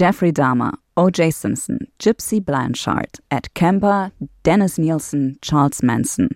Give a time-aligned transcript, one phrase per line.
[0.00, 1.30] Jeffrey Dahmer, O.J.
[1.30, 4.12] Simpson, Gypsy Blanchard, Ed Kemper,
[4.46, 6.30] Dennis Nielsen, Charles Manson.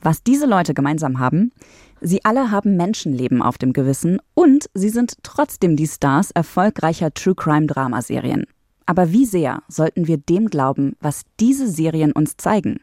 [0.00, 1.52] Was diese Leute gemeinsam haben,
[2.00, 7.34] sie alle haben Menschenleben auf dem Gewissen und sie sind trotzdem die Stars erfolgreicher True
[7.34, 8.46] Crime Dramaserien.
[8.86, 12.80] Aber wie sehr sollten wir dem glauben, was diese Serien uns zeigen?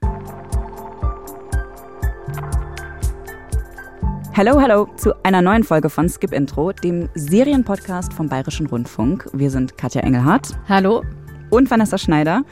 [4.39, 9.27] Hallo, hallo zu einer neuen Folge von Skip Intro, dem Serienpodcast vom Bayerischen Rundfunk.
[9.33, 10.57] Wir sind Katja Engelhardt.
[10.69, 11.03] Hallo.
[11.49, 12.43] Und Vanessa Schneider.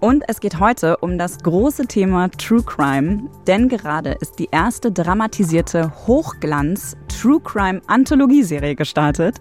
[0.00, 4.90] Und es geht heute um das große Thema True Crime, denn gerade ist die erste
[4.90, 9.36] dramatisierte Hochglanz True Crime Anthologieserie gestartet,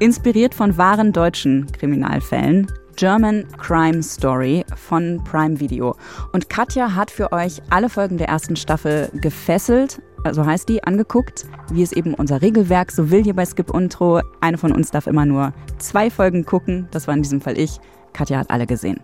[0.00, 2.66] inspiriert von wahren deutschen Kriminalfällen.
[2.96, 5.96] German Crime Story von Prime Video.
[6.32, 10.00] Und Katja hat für euch alle Folgen der ersten Staffel gefesselt,
[10.32, 14.20] so heißt die, angeguckt, wie es eben unser Regelwerk so will hier bei Skip Intro.
[14.40, 16.88] Eine von uns darf immer nur zwei Folgen gucken.
[16.92, 17.78] Das war in diesem Fall ich.
[18.12, 19.00] Katja hat alle gesehen.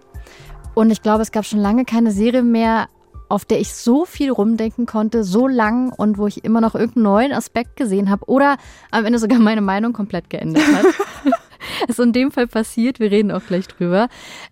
[0.74, 2.88] Und ich glaube, es gab schon lange keine Serie mehr,
[3.28, 7.04] auf der ich so viel rumdenken konnte, so lang und wo ich immer noch irgendeinen
[7.04, 8.56] neuen Aspekt gesehen habe oder
[8.90, 10.86] am Ende sogar meine Meinung komplett geändert hat.
[11.88, 13.00] ist in dem Fall passiert.
[13.00, 14.08] Wir reden auch gleich drüber.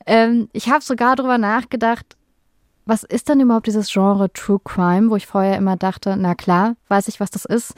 [0.06, 2.17] Ähm, ich habe sogar darüber nachgedacht,
[2.88, 6.74] was ist denn überhaupt dieses Genre True Crime, wo ich vorher immer dachte, na klar,
[6.88, 7.74] weiß ich, was das ist.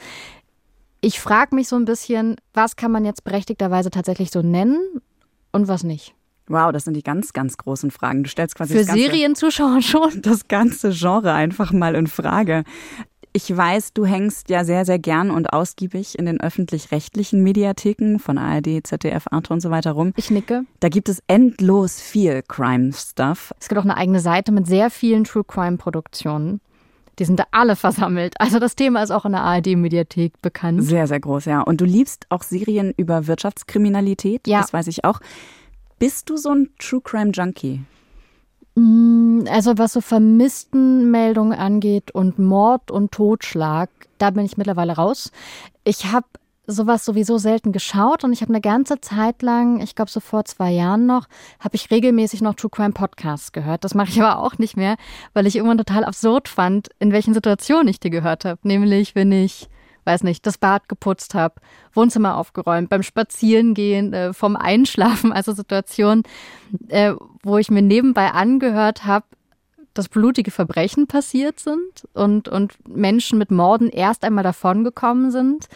[1.01, 4.79] Ich frage mich so ein bisschen, was kann man jetzt berechtigterweise tatsächlich so nennen
[5.51, 6.15] und was nicht?
[6.47, 8.23] Wow, das sind die ganz, ganz großen Fragen.
[8.23, 12.63] Du stellst quasi für Serienzuschauer schon das ganze Genre einfach mal in Frage.
[13.33, 18.37] Ich weiß, du hängst ja sehr, sehr gern und ausgiebig in den öffentlich-rechtlichen Mediatheken von
[18.37, 20.11] ARD, ZDF, Arte und so weiter rum.
[20.17, 20.65] Ich nicke.
[20.81, 23.53] Da gibt es endlos viel Crime-Stuff.
[23.57, 26.59] Es gibt auch eine eigene Seite mit sehr vielen True-Crime-Produktionen.
[27.19, 28.33] Die sind da alle versammelt.
[28.39, 30.83] Also das Thema ist auch in der ARD-Mediathek bekannt.
[30.83, 31.61] Sehr, sehr groß, ja.
[31.61, 34.45] Und du liebst auch Serien über Wirtschaftskriminalität.
[34.45, 34.59] Ja.
[34.59, 35.21] Das weiß ich auch.
[35.99, 37.77] Bist du so ein True Crime Junkie?
[37.77, 37.85] Mm,
[38.75, 45.31] also was so Vermisstenmeldungen angeht und Mord und Totschlag, da bin ich mittlerweile raus.
[45.83, 46.27] Ich habe
[46.67, 50.45] sowas sowieso selten geschaut und ich habe eine ganze Zeit lang, ich glaube so vor
[50.45, 51.27] zwei Jahren noch,
[51.59, 53.83] habe ich regelmäßig noch True Crime Podcasts gehört.
[53.83, 54.95] Das mache ich aber auch nicht mehr,
[55.33, 58.59] weil ich irgendwann total absurd fand, in welchen Situationen ich die gehört habe.
[58.63, 59.67] Nämlich, wenn ich
[60.05, 61.55] weiß nicht, das Bad geputzt habe,
[61.93, 66.23] Wohnzimmer aufgeräumt, beim Spazierengehen, äh, vom Einschlafen, also Situationen,
[66.87, 67.13] äh,
[67.43, 69.25] wo ich mir nebenbei angehört habe,
[69.93, 75.67] dass blutige Verbrechen passiert sind und, und Menschen mit Morden erst einmal davongekommen sind.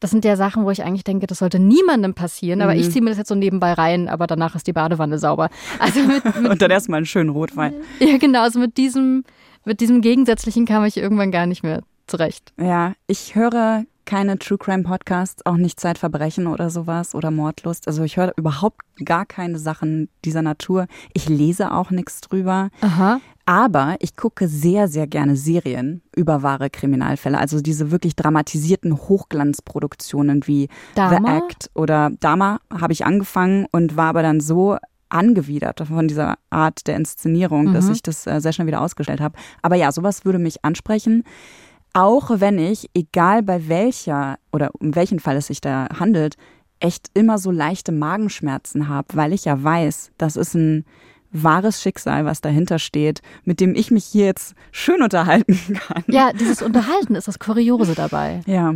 [0.00, 2.80] Das sind ja Sachen, wo ich eigentlich denke, das sollte niemandem passieren, aber mhm.
[2.80, 5.50] ich ziehe mir das jetzt so nebenbei rein, aber danach ist die Badewanne sauber.
[5.78, 7.74] Also mit, mit und dann erstmal einen schönen Rotwein.
[7.98, 9.24] Ja, genau, also mit diesem,
[9.66, 12.52] mit diesem Gegensätzlichen kam ich irgendwann gar nicht mehr zurecht.
[12.58, 17.86] Ja, ich höre keine True Crime Podcasts, auch nicht Zeitverbrechen oder sowas oder Mordlust.
[17.86, 20.86] Also ich höre überhaupt gar keine Sachen dieser Natur.
[21.14, 22.70] Ich lese auch nichts drüber.
[22.80, 23.20] Aha.
[23.46, 27.38] Aber ich gucke sehr, sehr gerne Serien über wahre Kriminalfälle.
[27.38, 31.16] Also diese wirklich dramatisierten Hochglanzproduktionen wie Dama?
[31.16, 34.76] The Act oder Dama habe ich angefangen und war aber dann so
[35.08, 37.74] angewidert von dieser Art der Inszenierung, mhm.
[37.74, 39.36] dass ich das äh, sehr schnell wieder ausgestellt habe.
[39.62, 41.24] Aber ja, sowas würde mich ansprechen.
[41.92, 46.36] Auch wenn ich, egal bei welcher oder um welchen Fall es sich da handelt,
[46.78, 50.84] echt immer so leichte Magenschmerzen habe, weil ich ja weiß, das ist ein
[51.32, 56.02] wahres Schicksal, was dahinter steht, mit dem ich mich hier jetzt schön unterhalten kann.
[56.08, 58.40] Ja, dieses Unterhalten ist das Kuriose dabei.
[58.46, 58.74] Ja.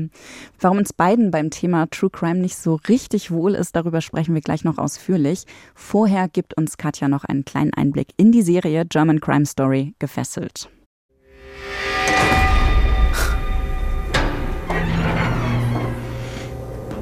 [0.61, 4.41] Warum uns beiden beim Thema True Crime nicht so richtig wohl ist, darüber sprechen wir
[4.41, 5.45] gleich noch ausführlich.
[5.75, 10.69] Vorher gibt uns Katja noch einen kleinen Einblick in die Serie German Crime Story gefesselt.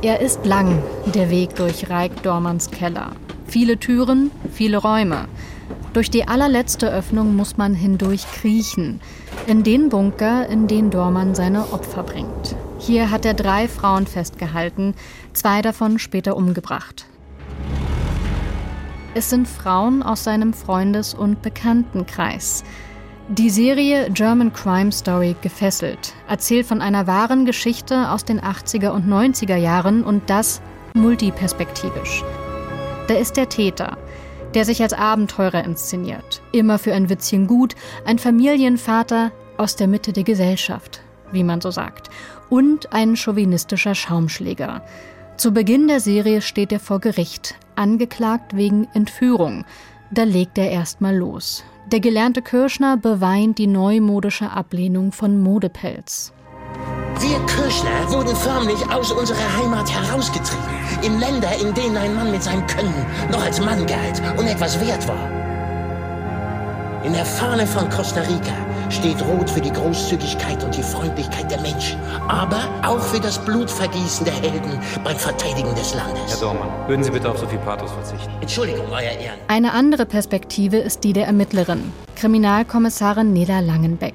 [0.04, 0.82] Er ist lang,
[1.14, 3.12] der Weg durch Reik Dormanns Keller.
[3.46, 5.28] Viele Türen, viele Räume.
[5.92, 9.00] Durch die allerletzte Öffnung muss man hindurch kriechen.
[9.46, 12.56] In den Bunker, in den Dormann seine Opfer bringt.
[12.80, 14.94] Hier hat er drei Frauen festgehalten,
[15.34, 17.06] zwei davon später umgebracht.
[19.14, 22.64] Es sind Frauen aus seinem Freundes- und Bekanntenkreis.
[23.38, 29.08] Die Serie German Crime Story gefesselt erzählt von einer wahren Geschichte aus den 80er und
[29.08, 30.60] 90er Jahren und das
[30.92, 32.22] multiperspektivisch.
[33.08, 33.96] Da ist der Täter,
[34.52, 37.74] der sich als Abenteurer inszeniert, immer für ein Witzchen gut,
[38.04, 41.00] ein Familienvater aus der Mitte der Gesellschaft,
[41.30, 42.10] wie man so sagt,
[42.50, 44.84] und ein chauvinistischer Schaumschläger.
[45.38, 49.64] Zu Beginn der Serie steht er vor Gericht, angeklagt wegen Entführung.
[50.10, 51.64] Da legt er erstmal los.
[51.86, 56.32] Der gelernte Kirschner beweint die neumodische Ablehnung von Modepelz.
[57.20, 60.64] Wir Kirchner wurden förmlich aus unserer Heimat herausgetrieben.
[61.02, 64.80] In Länder, in denen ein Mann mit seinem Können noch als Mann galt und etwas
[64.80, 65.28] wert war.
[67.04, 68.54] In der Fahne von Costa Rica
[68.92, 71.98] steht Rot für die Großzügigkeit und die Freundlichkeit der Menschen,
[72.28, 76.22] aber auch für das Blutvergießen der Helden beim Verteidigen des Landes.
[76.28, 78.30] Herr Dormann, würden Sie bitte auf so viel Pathos verzichten?
[78.40, 79.38] Entschuldigung, Euer Ehren.
[79.48, 84.14] Eine andere Perspektive ist die der Ermittlerin, Kriminalkommissarin Nela Langenbeck,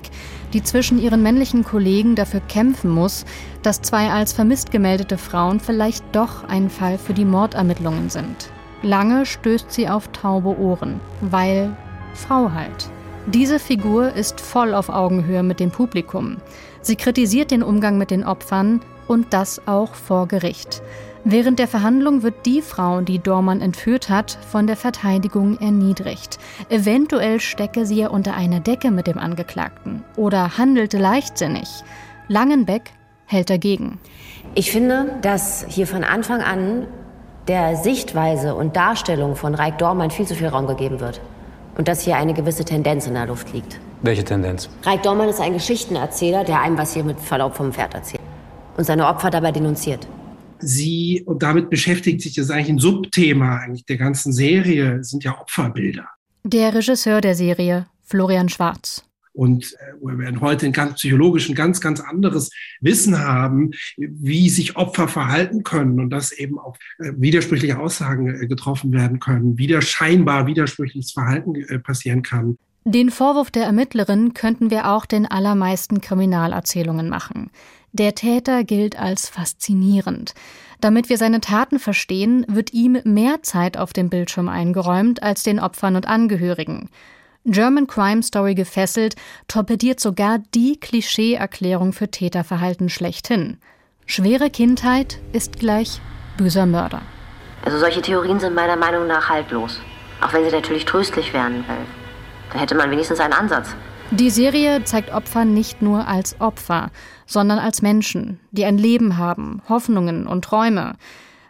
[0.54, 3.26] die zwischen ihren männlichen Kollegen dafür kämpfen muss,
[3.64, 8.52] dass zwei als vermisst gemeldete Frauen vielleicht doch ein Fall für die Mordermittlungen sind.
[8.84, 11.76] Lange stößt sie auf taube Ohren, weil
[12.14, 12.92] Frau halt.
[13.28, 16.38] Diese Figur ist voll auf Augenhöhe mit dem Publikum.
[16.82, 20.82] Sie kritisiert den Umgang mit den Opfern und das auch vor Gericht.
[21.26, 26.40] Während der Verhandlung wird die Frau, die Dormann entführt hat, von der Verteidigung erniedrigt.
[26.70, 31.68] Eventuell stecke sie ja unter einer Decke mit dem Angeklagten oder handelte leichtsinnig.
[32.30, 32.92] Langenbeck
[33.26, 34.00] hält dagegen.
[34.56, 36.88] Ich finde, dass hier von Anfang an
[37.50, 41.20] der Sichtweise und Darstellung von Reik Dormann viel zu viel Raum gegeben wird
[41.78, 43.80] und dass hier eine gewisse Tendenz in der Luft liegt.
[44.02, 44.70] Welche Tendenz?
[44.84, 48.22] Reik Dormann ist ein Geschichtenerzähler, der einem was hier mit Verlaub vom Pferd erzählt
[48.76, 50.08] und seine Opfer dabei denunziert.
[50.60, 55.40] Sie, und damit beschäftigt sich, das eigentlich ein Subthema eigentlich der ganzen Serie, sind ja
[55.40, 56.08] Opferbilder.
[56.44, 59.07] Der Regisseur der Serie, Florian Schwarz
[59.38, 62.50] und äh, wir werden heute ein ganz psychologisch ein ganz, ganz anderes
[62.82, 68.48] Wissen haben, wie sich Opfer verhalten können und dass eben auch äh, widersprüchliche Aussagen äh,
[68.48, 71.54] getroffen werden können, wieder scheinbar widersprüchliches Verhalten
[71.84, 72.58] passieren kann.
[72.84, 77.52] Den Vorwurf der Ermittlerin könnten wir auch den allermeisten Kriminalerzählungen machen.
[77.92, 80.34] Der Täter gilt als faszinierend.
[80.80, 85.60] Damit wir seine Taten verstehen, wird ihm mehr Zeit auf dem Bildschirm eingeräumt als den
[85.60, 86.90] Opfern und Angehörigen.
[87.50, 89.16] German Crime Story gefesselt
[89.48, 93.58] torpediert sogar die Klischee-Erklärung für Täterverhalten schlechthin.
[94.06, 96.02] Schwere Kindheit ist gleich
[96.36, 97.02] böser Mörder.
[97.64, 99.80] Also solche Theorien sind meiner Meinung nach haltlos.
[100.20, 101.78] Auch wenn sie natürlich tröstlich wären, weil
[102.52, 103.70] da hätte man wenigstens einen Ansatz.
[104.12, 106.92] Die Serie zeigt Opfer nicht nur als Opfer,
[107.26, 110.96] sondern als Menschen, die ein Leben haben, Hoffnungen und Träume.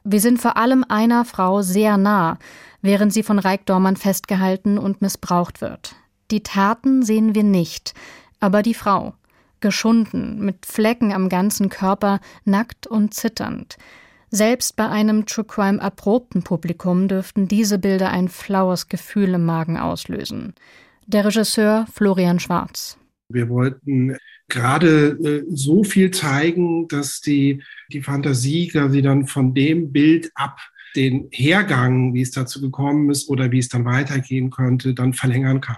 [0.03, 2.37] Wir sind vor allem einer Frau sehr nah,
[2.87, 5.95] während sie von Reik Dormann festgehalten und missbraucht wird.
[6.31, 7.93] Die Taten sehen wir nicht,
[8.39, 9.13] aber die Frau,
[9.59, 13.77] geschunden, mit Flecken am ganzen Körper, nackt und zitternd.
[14.29, 19.77] Selbst bei einem True Crime erprobten Publikum dürften diese Bilder ein flaues Gefühl im Magen
[19.77, 20.53] auslösen.
[21.05, 22.97] Der Regisseur Florian Schwarz.
[23.29, 24.17] Wir wollten
[24.49, 30.59] gerade äh, so viel zeigen, dass die, die Fantasie quasi dann von dem Bild ab
[30.97, 35.61] den Hergang, wie es dazu gekommen ist oder wie es dann weitergehen könnte, dann verlängern
[35.61, 35.77] kann.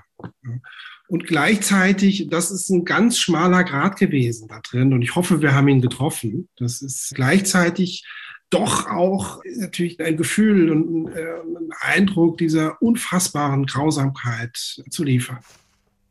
[1.08, 5.54] Und gleichzeitig, das ist ein ganz schmaler Grad gewesen da drin und ich hoffe, wir
[5.54, 6.48] haben ihn getroffen.
[6.58, 8.06] Das ist gleichzeitig
[8.50, 14.56] doch auch natürlich ein Gefühl und äh, ein Eindruck dieser unfassbaren Grausamkeit
[14.90, 15.40] zu liefern.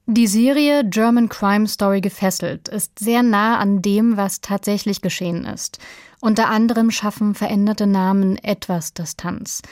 [0.06, 5.78] Die Serie German Crime Story gefesselt ist sehr nah an dem, was tatsächlich geschehen ist.
[6.20, 9.62] Unter anderem schaffen veränderte Namen etwas Distanz.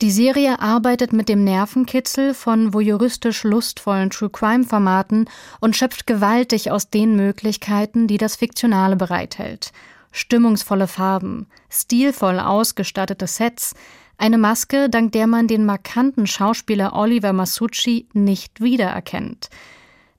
[0.00, 5.28] Die Serie arbeitet mit dem Nervenkitzel von voyeuristisch lustvollen True Crime Formaten
[5.60, 9.70] und schöpft gewaltig aus den Möglichkeiten, die das Fiktionale bereithält.
[10.10, 13.74] Stimmungsvolle Farben, stilvoll ausgestattete Sets,
[14.18, 19.50] eine Maske, dank der man den markanten Schauspieler Oliver Masucci nicht wiedererkennt.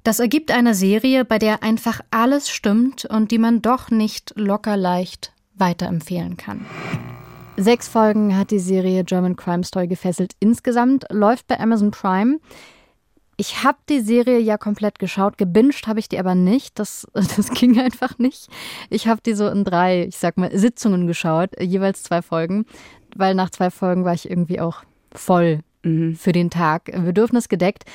[0.04, 4.78] Das ergibt eine Serie, bei der einfach alles stimmt und die man doch nicht locker
[4.78, 6.66] leicht weiterempfehlen kann.
[7.56, 10.34] Sechs Folgen hat die Serie German Crime Story gefesselt.
[10.40, 12.40] Insgesamt läuft bei Amazon Prime.
[13.38, 16.80] Ich habe die Serie ja komplett geschaut, gebinged habe ich die aber nicht.
[16.80, 18.48] Das, das ging einfach nicht.
[18.90, 22.66] Ich habe die so in drei, ich sag mal, Sitzungen geschaut, jeweils zwei Folgen,
[23.16, 24.84] weil nach zwei Folgen war ich irgendwie auch
[25.14, 26.16] voll mhm.
[26.16, 26.86] für den Tag.
[26.86, 27.86] Bedürfnis gedeckt.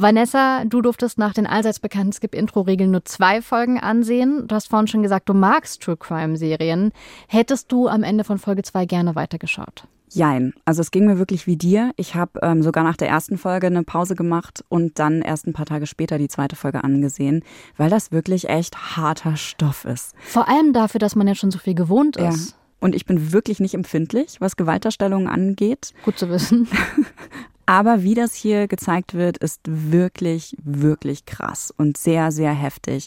[0.00, 4.48] Vanessa, du durftest nach den allseits bekannten Skip-Intro-Regeln nur zwei Folgen ansehen.
[4.48, 6.92] Du hast vorhin schon gesagt, du magst True Crime-Serien.
[7.28, 9.84] Hättest du am Ende von Folge zwei gerne weitergeschaut?
[10.08, 10.54] Jein.
[10.64, 11.92] Also es ging mir wirklich wie dir.
[11.96, 15.52] Ich habe ähm, sogar nach der ersten Folge eine Pause gemacht und dann erst ein
[15.52, 17.44] paar Tage später die zweite Folge angesehen,
[17.76, 20.14] weil das wirklich echt harter Stoff ist.
[20.18, 22.50] Vor allem dafür, dass man ja schon so viel gewohnt ist.
[22.50, 22.56] Ja.
[22.80, 25.92] Und ich bin wirklich nicht empfindlich, was Gewaltdarstellungen angeht.
[26.04, 26.66] Gut zu wissen.
[27.70, 33.06] Aber wie das hier gezeigt wird, ist wirklich, wirklich krass und sehr, sehr heftig.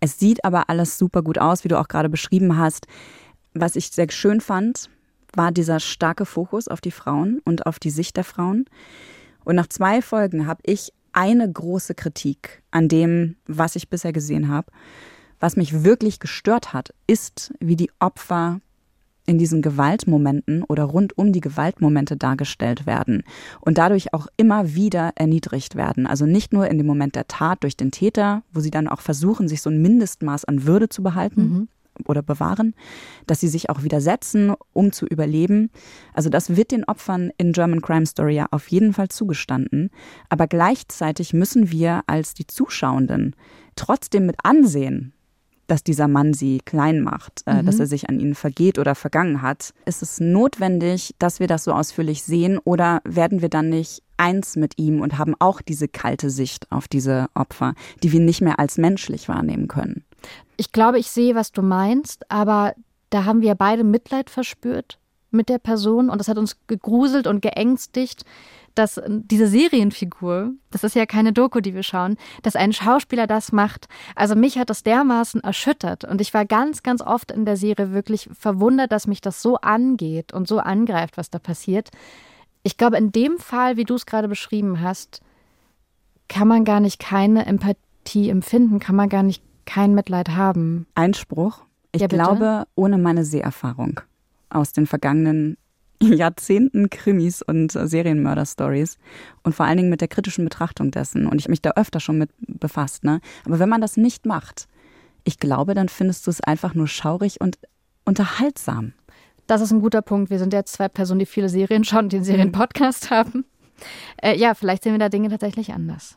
[0.00, 2.86] Es sieht aber alles super gut aus, wie du auch gerade beschrieben hast.
[3.54, 4.90] Was ich sehr schön fand,
[5.34, 8.66] war dieser starke Fokus auf die Frauen und auf die Sicht der Frauen.
[9.44, 14.48] Und nach zwei Folgen habe ich eine große Kritik an dem, was ich bisher gesehen
[14.48, 14.70] habe.
[15.40, 18.60] Was mich wirklich gestört hat, ist, wie die Opfer
[19.26, 23.22] in diesen Gewaltmomenten oder rund um die Gewaltmomente dargestellt werden
[23.60, 26.06] und dadurch auch immer wieder erniedrigt werden.
[26.06, 29.00] Also nicht nur in dem Moment der Tat durch den Täter, wo sie dann auch
[29.00, 31.42] versuchen, sich so ein Mindestmaß an Würde zu behalten.
[31.42, 31.68] Mhm.
[32.06, 32.74] Oder bewahren,
[33.26, 35.68] dass sie sich auch widersetzen, um zu überleben.
[36.14, 39.90] Also das wird den Opfern in German Crime Story ja auf jeden Fall zugestanden.
[40.30, 43.36] Aber gleichzeitig müssen wir als die Zuschauenden
[43.76, 45.12] trotzdem mit ansehen,
[45.72, 47.66] dass dieser Mann sie klein macht, äh, mhm.
[47.66, 49.72] dass er sich an ihnen vergeht oder vergangen hat.
[49.86, 54.56] Ist es notwendig, dass wir das so ausführlich sehen oder werden wir dann nicht eins
[54.56, 58.58] mit ihm und haben auch diese kalte Sicht auf diese Opfer, die wir nicht mehr
[58.58, 60.04] als menschlich wahrnehmen können?
[60.58, 62.74] Ich glaube, ich sehe, was du meinst, aber
[63.08, 64.98] da haben wir beide Mitleid verspürt
[65.30, 68.26] mit der Person und das hat uns gegruselt und geängstigt,
[68.74, 73.52] dass diese Serienfigur, das ist ja keine Doku, die wir schauen, dass ein Schauspieler das
[73.52, 73.86] macht.
[74.14, 77.92] Also mich hat das dermaßen erschüttert und ich war ganz, ganz oft in der Serie
[77.92, 81.90] wirklich verwundert, dass mich das so angeht und so angreift, was da passiert.
[82.62, 85.20] Ich glaube, in dem Fall, wie du es gerade beschrieben hast,
[86.28, 90.86] kann man gar nicht keine Empathie empfinden, kann man gar nicht kein Mitleid haben.
[90.94, 91.62] Einspruch.
[91.92, 94.00] Ich ja, glaube, ohne meine Seherfahrung
[94.48, 95.56] aus den vergangenen
[96.16, 98.98] Jahrzehnten Krimis und Serienmörder-Stories
[99.42, 101.26] und vor allen Dingen mit der kritischen Betrachtung dessen.
[101.26, 103.04] Und ich mich da öfter schon mit befasst.
[103.04, 103.20] Ne?
[103.44, 104.68] Aber wenn man das nicht macht,
[105.24, 107.58] ich glaube, dann findest du es einfach nur schaurig und
[108.04, 108.92] unterhaltsam.
[109.46, 110.30] Das ist ein guter Punkt.
[110.30, 113.44] Wir sind jetzt zwei Personen, die viele Serien schauen, die einen Serienpodcast haben.
[114.22, 116.16] Äh, ja, vielleicht sehen wir da Dinge tatsächlich anders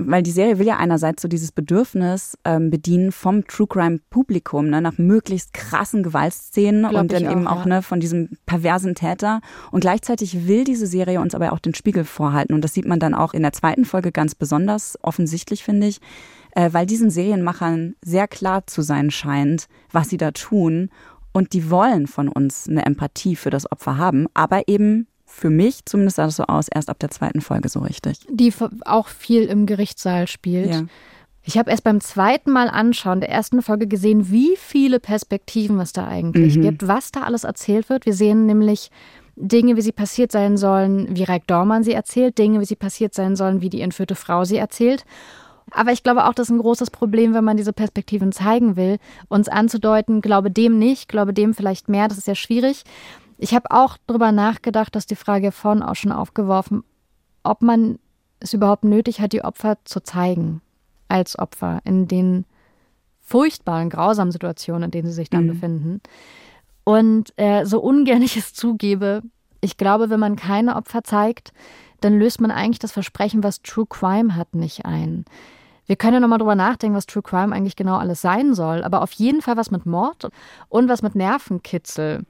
[0.00, 4.70] weil die Serie will ja einerseits so dieses Bedürfnis ähm, bedienen vom True Crime Publikum,
[4.70, 7.66] ne, nach möglichst krassen Gewaltszenen Glaub und dann auch, eben auch ja.
[7.66, 9.40] ne, von diesem perversen Täter.
[9.72, 12.54] Und gleichzeitig will diese Serie uns aber auch den Spiegel vorhalten.
[12.54, 16.00] Und das sieht man dann auch in der zweiten Folge ganz besonders offensichtlich, finde ich,
[16.52, 20.90] äh, weil diesen Serienmachern sehr klar zu sein scheint, was sie da tun.
[21.32, 25.84] Und die wollen von uns eine Empathie für das Opfer haben, aber eben für mich
[25.84, 28.20] zumindest sah das so aus, erst ab der zweiten Folge so richtig.
[28.30, 28.52] Die
[28.84, 30.70] auch viel im Gerichtssaal spielt.
[30.70, 30.84] Ja.
[31.44, 35.92] Ich habe erst beim zweiten Mal anschauen der ersten Folge gesehen, wie viele Perspektiven es
[35.92, 36.62] da eigentlich mhm.
[36.62, 38.04] gibt, was da alles erzählt wird.
[38.04, 38.90] Wir sehen nämlich
[39.36, 43.14] Dinge, wie sie passiert sein sollen, wie Reik Dormann sie erzählt, Dinge, wie sie passiert
[43.14, 45.04] sein sollen, wie die entführte Frau sie erzählt.
[45.70, 48.98] Aber ich glaube auch, das ist ein großes Problem, wenn man diese Perspektiven zeigen will,
[49.28, 52.84] uns anzudeuten, glaube dem nicht, glaube dem vielleicht mehr, das ist ja schwierig.
[53.38, 56.82] Ich habe auch darüber nachgedacht, dass die Frage vorhin auch schon aufgeworfen,
[57.44, 57.98] ob man
[58.40, 60.60] es überhaupt nötig hat, die Opfer zu zeigen
[61.08, 62.44] als Opfer in den
[63.20, 65.48] furchtbaren, grausamen Situationen, in denen sie sich dann mhm.
[65.48, 66.00] befinden.
[66.84, 69.22] Und äh, so ungern ich es zugebe,
[69.60, 71.52] ich glaube, wenn man keine Opfer zeigt,
[72.00, 75.24] dann löst man eigentlich das Versprechen, was True Crime hat, nicht ein.
[75.86, 79.02] Wir können ja nochmal drüber nachdenken, was True Crime eigentlich genau alles sein soll, aber
[79.02, 80.28] auf jeden Fall was mit Mord
[80.68, 82.24] und was mit Nervenkitzel.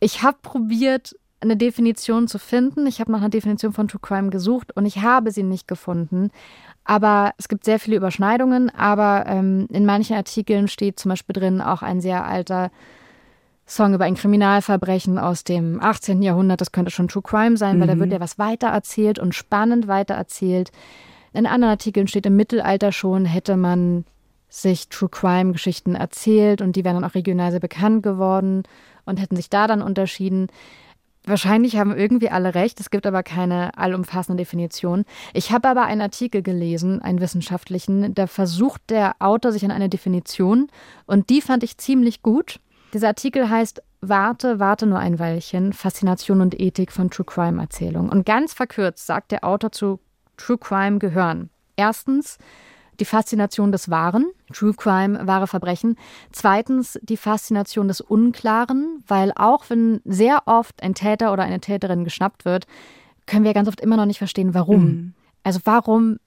[0.00, 2.86] Ich habe probiert, eine Definition zu finden.
[2.86, 6.30] Ich habe nach einer Definition von True Crime gesucht und ich habe sie nicht gefunden.
[6.84, 8.70] Aber es gibt sehr viele Überschneidungen.
[8.70, 12.70] Aber ähm, in manchen Artikeln steht zum Beispiel drin auch ein sehr alter
[13.66, 16.22] Song über ein Kriminalverbrechen aus dem 18.
[16.22, 16.60] Jahrhundert.
[16.60, 17.80] Das könnte schon True Crime sein, mhm.
[17.80, 20.72] weil da wird ja was weiter erzählt und spannend weiter erzählt.
[21.34, 24.06] In anderen Artikeln steht im Mittelalter schon, hätte man
[24.48, 28.62] sich True Crime Geschichten erzählt und die wären dann auch regional sehr bekannt geworden
[29.08, 30.48] und hätten sich da dann unterschieden.
[31.24, 35.04] Wahrscheinlich haben irgendwie alle recht, es gibt aber keine allumfassende Definition.
[35.34, 39.88] Ich habe aber einen Artikel gelesen, einen wissenschaftlichen, da versucht der Autor sich an eine
[39.88, 40.68] Definition
[41.06, 42.60] und die fand ich ziemlich gut.
[42.94, 48.08] Dieser Artikel heißt Warte, warte nur ein Weilchen, Faszination und Ethik von True Crime Erzählung.
[48.08, 49.98] Und ganz verkürzt sagt der Autor zu
[50.36, 51.50] True Crime gehören.
[51.76, 52.38] Erstens
[53.00, 55.96] die Faszination des Wahren, True Crime, wahre Verbrechen.
[56.32, 62.04] Zweitens die Faszination des Unklaren, weil auch wenn sehr oft ein Täter oder eine Täterin
[62.04, 62.66] geschnappt wird,
[63.26, 64.84] können wir ganz oft immer noch nicht verstehen, warum.
[64.84, 65.14] Mhm.
[65.44, 66.18] Also warum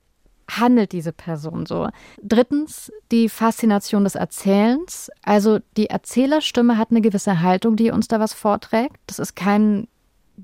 [0.50, 1.90] handelt diese Person so?
[2.22, 5.10] Drittens die Faszination des Erzählens.
[5.24, 8.98] Also die Erzählerstimme hat eine gewisse Haltung, die uns da was vorträgt.
[9.08, 9.88] Das ist kein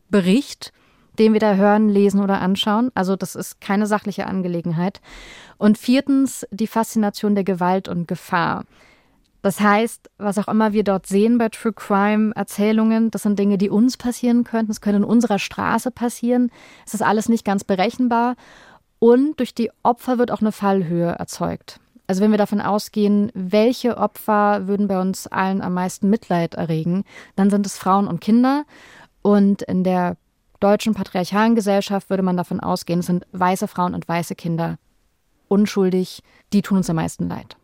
[0.10, 0.72] Bericht,
[1.20, 2.92] den wir da hören, lesen oder anschauen.
[2.94, 5.02] Also das ist keine sachliche Angelegenheit.
[5.58, 8.64] Und viertens die Faszination der Gewalt und Gefahr.
[9.42, 13.58] Das heißt, was auch immer wir dort sehen bei True Crime Erzählungen, das sind Dinge,
[13.58, 14.72] die uns passieren könnten.
[14.72, 16.52] Es könnte in unserer Straße passieren.
[16.86, 18.36] Es ist alles nicht ganz berechenbar.
[19.00, 21.80] Und durch die Opfer wird auch eine Fallhöhe erzeugt.
[22.08, 27.04] Also wenn wir davon ausgehen, welche Opfer würden bei uns allen am meisten Mitleid erregen,
[27.36, 28.66] dann sind es Frauen und Kinder.
[29.22, 30.16] Und in der
[30.60, 34.78] deutschen patriarchalen Gesellschaft würde man davon ausgehen, es sind weiße Frauen und weiße Kinder
[35.48, 36.22] unschuldig,
[36.54, 37.58] die tun uns am meisten leid.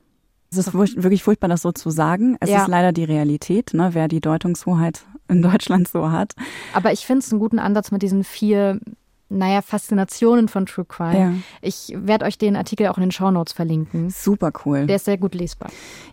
[0.51, 2.37] Es ist wirklich furchtbar, das so zu sagen.
[2.39, 2.61] Es ja.
[2.61, 6.33] ist leider die Realität, ne, wer die Deutungshoheit in Deutschland so hat.
[6.73, 8.79] Aber ich finde es einen guten Ansatz mit diesen vier
[9.37, 11.19] naja, Faszinationen von True Crime.
[11.19, 11.33] Ja.
[11.61, 14.09] Ich werde euch den Artikel auch in den Show Notes verlinken.
[14.09, 14.85] Super cool.
[14.85, 15.69] Der ist sehr gut lesbar.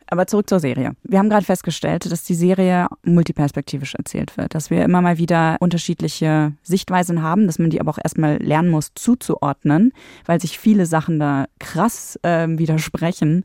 [0.07, 0.97] Aber zurück zur Serie.
[1.05, 5.57] Wir haben gerade festgestellt, dass die Serie multiperspektivisch erzählt wird, dass wir immer mal wieder
[5.61, 9.93] unterschiedliche Sichtweisen haben, dass man die aber auch erstmal lernen muss zuzuordnen,
[10.27, 13.45] weil sich viele Sachen da krass äh, widersprechen.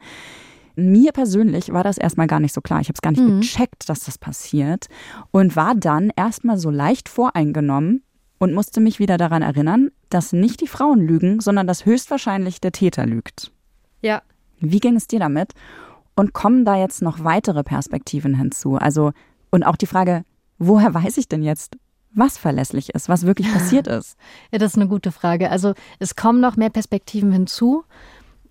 [0.75, 2.81] Mir persönlich war das erstmal gar nicht so klar.
[2.81, 3.39] Ich habe es gar nicht mhm.
[3.41, 4.87] gecheckt, dass das passiert
[5.31, 8.03] und war dann erstmal so leicht voreingenommen,
[8.37, 12.71] und musste mich wieder daran erinnern, dass nicht die Frauen lügen, sondern dass höchstwahrscheinlich der
[12.71, 13.51] Täter lügt.
[14.01, 14.21] Ja.
[14.59, 15.53] Wie ging es dir damit?
[16.15, 18.75] Und kommen da jetzt noch weitere Perspektiven hinzu?
[18.75, 19.11] Also,
[19.51, 20.23] und auch die Frage,
[20.57, 21.77] woher weiß ich denn jetzt,
[22.13, 24.17] was verlässlich ist, was wirklich passiert ist?
[24.51, 25.49] Ja, das ist eine gute Frage.
[25.49, 27.83] Also, es kommen noch mehr Perspektiven hinzu,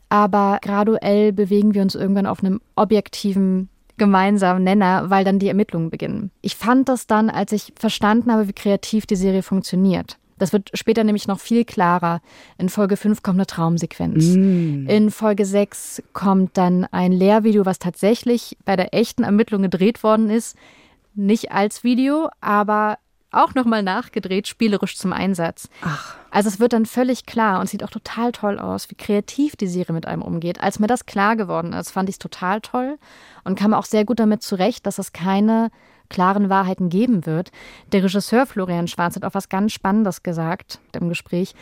[0.08, 5.90] aber graduell bewegen wir uns irgendwann auf einem objektiven gemeinsamen Nenner, weil dann die Ermittlungen
[5.90, 6.30] beginnen.
[6.42, 10.18] Ich fand das dann, als ich verstanden habe, wie kreativ die Serie funktioniert.
[10.38, 12.20] Das wird später nämlich noch viel klarer.
[12.58, 14.34] In Folge 5 kommt eine Traumsequenz.
[14.34, 14.86] Mm.
[14.88, 20.30] In Folge 6 kommt dann ein Lehrvideo, was tatsächlich bei der echten Ermittlung gedreht worden
[20.30, 20.56] ist.
[21.14, 22.98] Nicht als Video, aber
[23.34, 25.68] auch nochmal nachgedreht, spielerisch zum Einsatz.
[25.82, 26.16] Ach.
[26.30, 29.68] Also es wird dann völlig klar und sieht auch total toll aus, wie kreativ die
[29.68, 30.60] Serie mit einem umgeht.
[30.60, 32.98] Als mir das klar geworden ist, fand ich es total toll
[33.44, 35.70] und kam auch sehr gut damit zurecht, dass es keine
[36.08, 37.50] klaren Wahrheiten geben wird.
[37.92, 41.54] Der Regisseur Florian Schwarz hat auch was ganz Spannendes gesagt im Gespräch,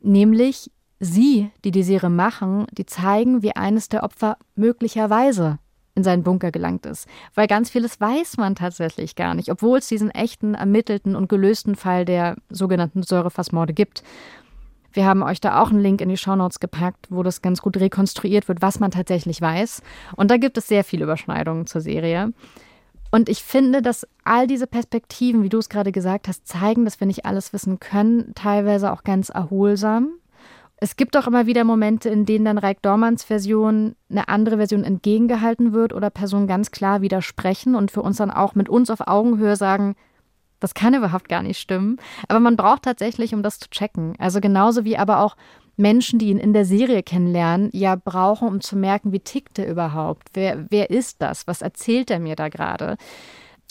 [0.00, 5.58] nämlich sie, die die Serie machen, die zeigen, wie eines der Opfer möglicherweise
[5.94, 7.06] in seinen Bunker gelangt ist.
[7.34, 11.76] Weil ganz vieles weiß man tatsächlich gar nicht, obwohl es diesen echten, ermittelten und gelösten
[11.76, 14.02] Fall der sogenannten Säurefassmorde gibt.
[14.92, 17.78] Wir haben euch da auch einen Link in die Shownotes gepackt, wo das ganz gut
[17.78, 19.82] rekonstruiert wird, was man tatsächlich weiß.
[20.16, 22.32] Und da gibt es sehr viele Überschneidungen zur Serie.
[23.10, 27.00] Und ich finde, dass all diese Perspektiven, wie du es gerade gesagt hast, zeigen, dass
[27.00, 30.14] wir nicht alles wissen können, teilweise auch ganz erholsam.
[30.82, 34.82] Es gibt auch immer wieder Momente, in denen dann Reik Dormans Version eine andere Version
[34.82, 39.06] entgegengehalten wird oder Personen ganz klar widersprechen und für uns dann auch mit uns auf
[39.06, 39.94] Augenhöhe sagen,
[40.58, 41.98] das kann überhaupt gar nicht stimmen.
[42.26, 44.14] Aber man braucht tatsächlich, um das zu checken.
[44.18, 45.36] Also genauso wie aber auch
[45.76, 49.68] Menschen, die ihn in der Serie kennenlernen, ja brauchen, um zu merken, wie tickt er
[49.68, 50.30] überhaupt?
[50.34, 51.46] Wer, wer ist das?
[51.46, 52.96] Was erzählt er mir da gerade?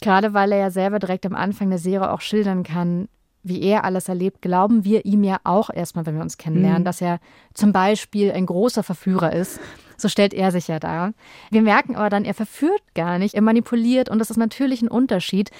[0.00, 3.08] Gerade weil er ja selber direkt am Anfang der Serie auch schildern kann,
[3.42, 6.86] wie er alles erlebt, glauben wir ihm ja auch erstmal, wenn wir uns kennenlernen, mhm.
[6.86, 7.18] dass er
[7.54, 9.60] zum Beispiel ein großer Verführer ist.
[9.96, 11.12] So stellt er sich ja dar.
[11.50, 14.88] Wir merken aber dann, er verführt gar nicht, er manipuliert und das ist natürlich ein
[14.88, 15.50] Unterschied.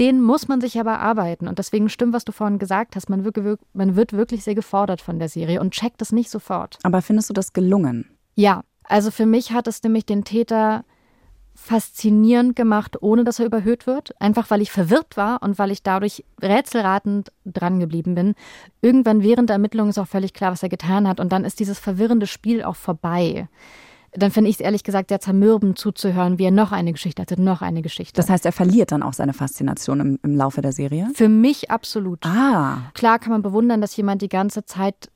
[0.00, 1.46] Den muss man sich aber arbeiten.
[1.46, 3.08] Und deswegen stimmt, was du vorhin gesagt hast.
[3.08, 3.36] Man wird,
[3.72, 6.78] man wird wirklich sehr gefordert von der Serie und checkt es nicht sofort.
[6.82, 8.10] Aber findest du das gelungen?
[8.34, 8.62] Ja.
[8.82, 10.84] Also für mich hat es nämlich den Täter
[11.54, 14.20] faszinierend gemacht, ohne dass er überhöht wird.
[14.20, 18.34] Einfach weil ich verwirrt war und weil ich dadurch rätselratend drangeblieben bin.
[18.82, 21.20] Irgendwann während der Ermittlung ist auch völlig klar, was er getan hat.
[21.20, 23.48] Und dann ist dieses verwirrende Spiel auch vorbei.
[24.16, 27.40] Dann finde ich es ehrlich gesagt sehr zermürbend zuzuhören, wie er noch eine Geschichte hatte,
[27.40, 28.14] noch eine Geschichte.
[28.14, 31.08] Das heißt, er verliert dann auch seine Faszination im, im Laufe der Serie?
[31.14, 32.24] Für mich absolut.
[32.24, 32.90] Ah.
[32.94, 35.10] Klar kann man bewundern, dass jemand die ganze Zeit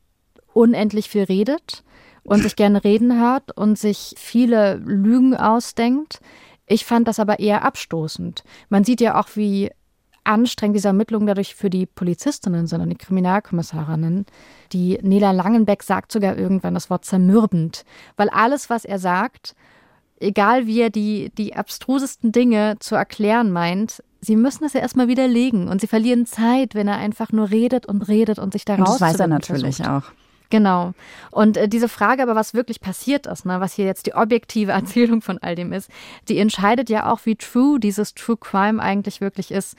[0.53, 1.85] unendlich viel redet
[2.29, 6.21] und sich gerne reden hört und sich viele Lügen ausdenkt.
[6.67, 8.45] Ich fand das aber eher abstoßend.
[8.69, 9.71] Man sieht ja auch, wie
[10.25, 14.27] anstrengend diese Ermittlungen dadurch für die Polizistinnen sind und die Kriminalkommissarinnen.
[14.73, 17.85] Die Nela Langenbeck sagt sogar irgendwann das Wort zermürbend,
[18.17, 19.55] weil alles, was er sagt,
[20.21, 25.09] egal wie er die, die abstrusesten Dinge zu erklären meint, sie müssen es ja erstmal
[25.09, 28.91] widerlegen und sie verlieren Zeit, wenn er einfach nur redet und redet und sich daraus
[28.91, 29.88] Und das weiß er natürlich versucht.
[29.88, 30.12] auch.
[30.51, 30.93] Genau.
[31.31, 34.73] Und äh, diese Frage aber, was wirklich passiert ist, ne, was hier jetzt die objektive
[34.79, 35.91] Erzählung von all dem ist,
[36.29, 39.77] die entscheidet ja auch, wie true dieses True Crime eigentlich wirklich ist.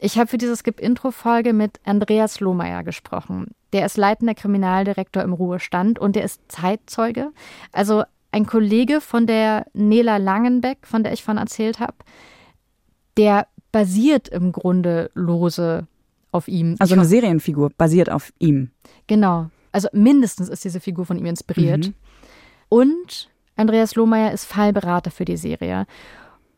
[0.00, 3.48] Ich habe für diese Skip-Intro-Folge mit Andreas Lohmeier gesprochen.
[3.72, 7.32] Der ist leitender Kriminaldirektor im Ruhestand und der ist Zeitzeuge.
[7.72, 11.94] Also ein Kollege von der Nela Langenbeck, von der ich von erzählt habe,
[13.16, 15.88] der basiert im Grunde lose
[16.30, 16.76] auf ihm.
[16.78, 18.70] Also eine Serienfigur basiert auf ihm.
[19.06, 19.50] Genau.
[19.72, 21.88] Also mindestens ist diese Figur von ihm inspiriert.
[21.88, 21.94] Mhm.
[22.68, 25.86] Und Andreas Lohmeier ist Fallberater für die Serie.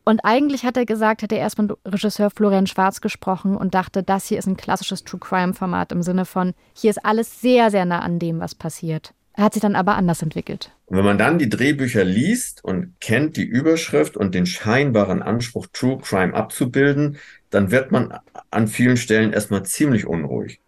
[0.03, 4.01] Und eigentlich hat er gesagt, hat er erst mit Regisseur Florian Schwarz gesprochen und dachte,
[4.03, 7.69] das hier ist ein klassisches True Crime Format im Sinne von, hier ist alles sehr,
[7.69, 9.13] sehr nah an dem, was passiert.
[9.33, 10.71] Er hat sich dann aber anders entwickelt.
[10.87, 15.67] Und wenn man dann die Drehbücher liest und kennt die Überschrift und den scheinbaren Anspruch,
[15.71, 17.17] True Crime abzubilden,
[17.49, 18.13] dann wird man
[18.49, 20.59] an vielen Stellen erstmal ziemlich unruhig.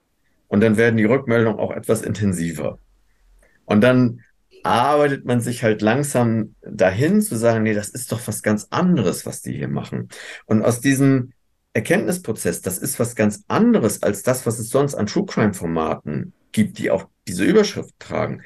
[0.54, 2.78] Und dann werden die Rückmeldungen auch etwas intensiver.
[3.66, 4.22] Und dann
[4.62, 9.26] arbeitet man sich halt langsam dahin zu sagen, nee, das ist doch was ganz anderes,
[9.26, 10.10] was die hier machen.
[10.46, 11.34] Und aus diesem
[11.74, 16.34] Erkenntnisprozess, das ist was ganz anderes als das, was es sonst an True Crime Formaten
[16.52, 18.44] gibt, die auch diese Überschrift tragen.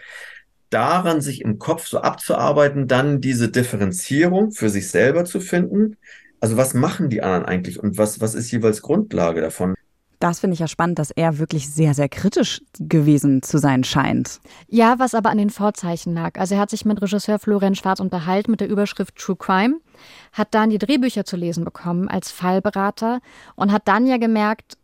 [0.69, 5.97] Daran sich im Kopf so abzuarbeiten, dann diese Differenzierung für sich selber zu finden.
[6.39, 9.75] Also was machen die anderen eigentlich und was, was ist jeweils Grundlage davon?
[10.19, 14.39] Das finde ich ja spannend, dass er wirklich sehr, sehr kritisch gewesen zu sein scheint.
[14.67, 16.39] Ja, was aber an den Vorzeichen lag.
[16.39, 19.75] Also er hat sich mit Regisseur Florian Schwarz unterhalten mit der Überschrift True Crime,
[20.33, 23.19] hat dann die Drehbücher zu lesen bekommen als Fallberater
[23.55, 24.77] und hat dann ja gemerkt,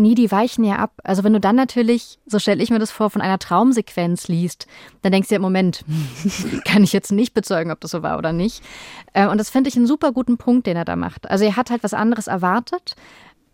[0.00, 0.92] nie die weichen ja ab.
[1.04, 4.66] Also wenn du dann natürlich, so stelle ich mir das vor, von einer Traumsequenz liest,
[5.02, 5.84] dann denkst du ja im Moment,
[6.64, 8.62] kann ich jetzt nicht bezeugen, ob das so war oder nicht.
[9.12, 11.30] Äh, und das finde ich einen super guten Punkt, den er da macht.
[11.30, 12.94] Also er hat halt was anderes erwartet,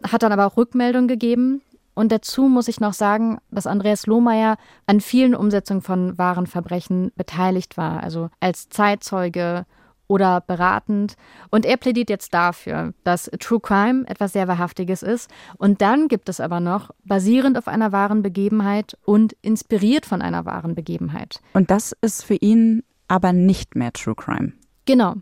[0.02, 1.62] hat dann aber auch Rückmeldung gegeben.
[1.94, 7.10] Und dazu muss ich noch sagen, dass Andreas Lohmeier an vielen Umsetzungen von wahren Verbrechen
[7.16, 8.02] beteiligt war.
[8.02, 9.64] Also als Zeitzeuge
[10.08, 11.16] oder beratend.
[11.50, 15.30] Und er plädiert jetzt dafür, dass True Crime etwas sehr Wahrhaftiges ist.
[15.58, 20.44] Und dann gibt es aber noch, basierend auf einer wahren Begebenheit und inspiriert von einer
[20.44, 21.40] wahren Begebenheit.
[21.54, 24.52] Und das ist für ihn aber nicht mehr True Crime.
[24.84, 25.14] Genau.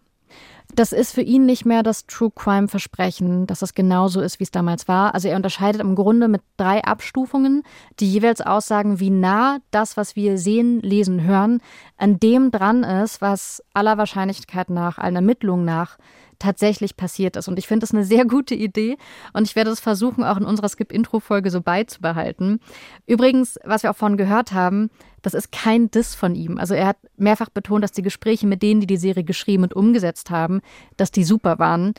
[0.74, 4.44] Das ist für ihn nicht mehr das True Crime Versprechen, dass das genauso ist, wie
[4.44, 5.14] es damals war.
[5.14, 7.62] Also er unterscheidet im Grunde mit drei Abstufungen,
[8.00, 11.60] die jeweils aussagen, wie nah das, was wir sehen, lesen, hören,
[11.96, 15.96] an dem dran ist, was aller Wahrscheinlichkeit nach, allen Ermittlungen nach
[16.38, 17.48] tatsächlich passiert ist.
[17.48, 18.96] Und ich finde das eine sehr gute Idee
[19.32, 22.60] und ich werde es versuchen, auch in unserer Skip-Intro-Folge so beizubehalten.
[23.06, 24.90] Übrigens, was wir auch vorhin gehört haben,
[25.22, 26.58] das ist kein Diss von ihm.
[26.58, 29.74] Also er hat mehrfach betont, dass die Gespräche mit denen, die die Serie geschrieben und
[29.74, 30.60] umgesetzt haben,
[30.96, 31.94] dass die super waren.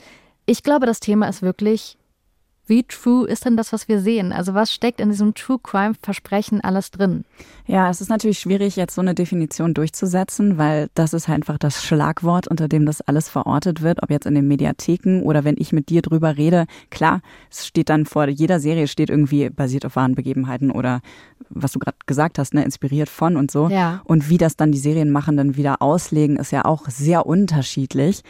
[0.46, 1.98] Ich glaube, das Thema ist wirklich
[2.66, 4.32] wie true ist denn das, was wir sehen?
[4.32, 7.24] Also was steckt in diesem True Crime Versprechen alles drin?
[7.66, 11.84] Ja, es ist natürlich schwierig, jetzt so eine Definition durchzusetzen, weil das ist einfach das
[11.84, 15.72] Schlagwort, unter dem das alles verortet wird, ob jetzt in den Mediatheken oder wenn ich
[15.72, 16.66] mit dir drüber rede.
[16.90, 21.00] Klar, es steht dann vor jeder Serie steht irgendwie basiert auf wahren Begebenheiten oder
[21.48, 23.68] was du gerade gesagt hast, ne, inspiriert von und so.
[23.68, 24.02] Ja.
[24.04, 28.22] Und wie das dann die Serienmachenden wieder auslegen, ist ja auch sehr unterschiedlich.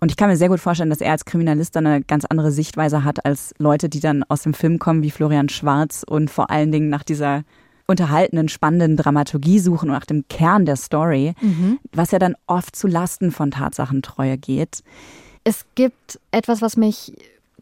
[0.00, 2.50] Und ich kann mir sehr gut vorstellen, dass er als Kriminalist dann eine ganz andere
[2.50, 6.50] Sichtweise hat als Leute, die dann aus dem Film kommen, wie Florian Schwarz und vor
[6.50, 7.44] allen Dingen nach dieser
[7.86, 11.78] unterhaltenen, spannenden Dramaturgie suchen und nach dem Kern der Story, mhm.
[11.92, 14.82] was ja dann oft zu Lasten von Tatsachentreue geht.
[15.44, 17.12] Es gibt etwas, was mich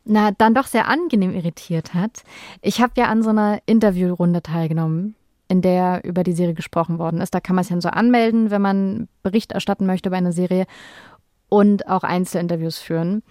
[0.05, 2.23] na, dann doch sehr angenehm irritiert hat.
[2.63, 5.15] Ich habe ja an so einer Interviewrunde teilgenommen,
[5.49, 7.35] in der über die Serie gesprochen worden ist.
[7.35, 10.67] Da kann man sich dann so anmelden, wenn man Bericht erstatten möchte über eine Serie
[11.49, 13.23] und auch Einzelinterviews führen.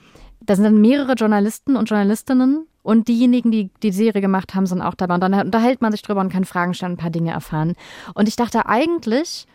[0.42, 4.82] Da sind dann mehrere Journalisten und Journalistinnen und diejenigen, die die Serie gemacht haben, sind
[4.82, 5.16] auch dabei.
[5.16, 7.74] Und dann unterhält man sich drüber und kann Fragen stellen, ein paar Dinge erfahren.
[8.14, 9.46] Und ich dachte eigentlich,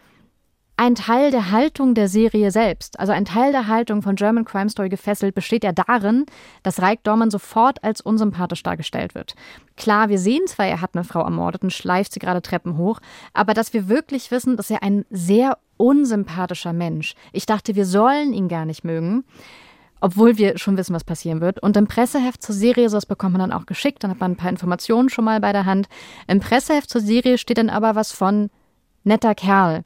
[0.77, 4.71] ein Teil der Haltung der Serie selbst, also ein Teil der Haltung von German Crime
[4.71, 6.27] Story gefesselt, besteht ja darin,
[6.63, 9.35] dass Reik Dorman sofort als unsympathisch dargestellt wird.
[9.77, 13.01] Klar, wir sehen zwar, er hat eine Frau ermordet und schleift sie gerade Treppen hoch,
[13.33, 17.15] aber dass wir wirklich wissen, dass er ein sehr unsympathischer Mensch.
[17.33, 19.25] Ich dachte, wir sollen ihn gar nicht mögen
[20.03, 21.63] obwohl wir schon wissen, was passieren wird.
[21.63, 24.33] Und im Presseheft zur Serie, so das bekommt man dann auch geschickt, dann hat man
[24.33, 25.89] ein paar Informationen schon mal bei der Hand.
[26.27, 28.51] Im Presseheft zur Serie steht dann aber was von
[29.05, 29.85] netter Kerl.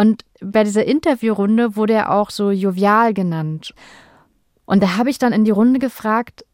[0.00, 3.74] Und bei dieser Interviewrunde wurde er auch so jovial genannt.
[4.64, 6.46] Und da habe ich dann in die Runde gefragt,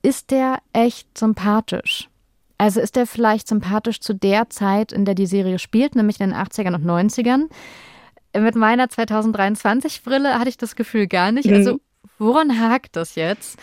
[0.00, 2.08] ist der echt sympathisch?
[2.56, 6.30] Also ist der vielleicht sympathisch zu der Zeit, in der die Serie spielt, nämlich in
[6.30, 7.50] den 80ern und 90ern?
[8.34, 11.52] Mit meiner 2023-Brille hatte ich das Gefühl gar nicht.
[11.52, 11.80] Also mhm.
[12.18, 13.58] woran hakt das jetzt?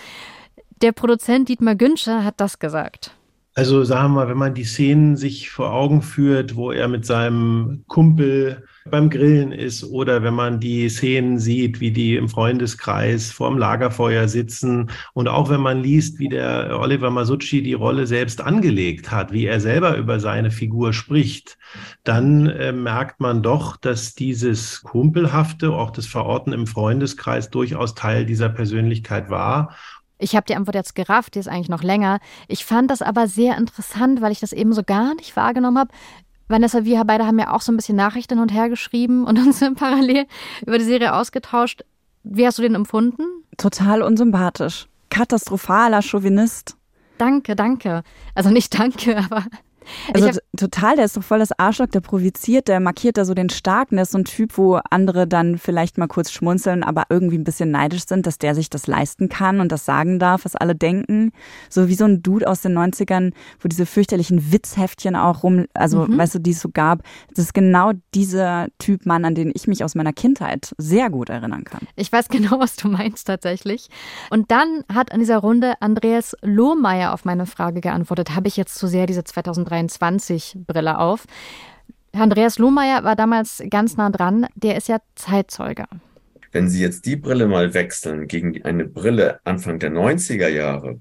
[0.84, 3.16] Der Produzent Dietmar Günscher hat das gesagt.
[3.56, 7.08] Also sagen wir mal, wenn man die Szenen sich vor Augen führt, wo er mit
[7.08, 13.32] seinem Kumpel beim Grillen ist oder wenn man die Szenen sieht, wie die im Freundeskreis
[13.32, 18.42] vorm Lagerfeuer sitzen und auch wenn man liest, wie der Oliver Masucci die Rolle selbst
[18.42, 21.58] angelegt hat, wie er selber über seine Figur spricht,
[22.04, 28.26] dann äh, merkt man doch, dass dieses Kumpelhafte, auch das Verorten im Freundeskreis durchaus Teil
[28.26, 29.76] dieser Persönlichkeit war
[30.22, 32.20] ich habe die Antwort jetzt gerafft, die ist eigentlich noch länger.
[32.48, 35.92] Ich fand das aber sehr interessant, weil ich das eben so gar nicht wahrgenommen habe.
[36.48, 39.40] Vanessa, wir beide haben ja auch so ein bisschen Nachrichten hin und her geschrieben und
[39.46, 40.26] uns parallel
[40.66, 41.84] über die Serie ausgetauscht.
[42.24, 43.24] Wie hast du den empfunden?
[43.58, 44.88] Total unsympathisch.
[45.10, 46.78] Katastrophaler Chauvinist.
[47.18, 48.04] Danke, danke.
[48.36, 49.46] Also nicht danke, aber
[50.14, 53.50] also total, der ist doch voll das Arschloch, der provoziert, der markiert da so den
[53.50, 53.96] Starken.
[53.96, 57.44] Der ist so ein Typ, wo andere dann vielleicht mal kurz schmunzeln, aber irgendwie ein
[57.44, 60.76] bisschen neidisch sind, dass der sich das leisten kann und das sagen darf, was alle
[60.76, 61.32] denken.
[61.70, 66.06] So wie so ein Dude aus den 90ern, wo diese fürchterlichen Witzheftchen auch rum, also
[66.06, 66.18] mhm.
[66.18, 67.04] weißt du, die es so gab.
[67.30, 71.30] Das ist genau dieser Typ Mann, an den ich mich aus meiner Kindheit sehr gut
[71.30, 71.88] erinnern kann.
[71.96, 73.90] Ich weiß genau, was du meinst tatsächlich.
[74.30, 78.76] Und dann hat an dieser Runde Andreas Lohmeier auf meine Frage geantwortet, habe ich jetzt
[78.76, 79.81] zu sehr diese 2003
[80.68, 81.26] Brille auf.
[82.14, 85.86] Andreas Lohmeier war damals ganz nah dran, der ist ja Zeitzeuge.
[86.52, 91.00] Wenn Sie jetzt die Brille mal wechseln gegen eine Brille Anfang der 90er Jahre,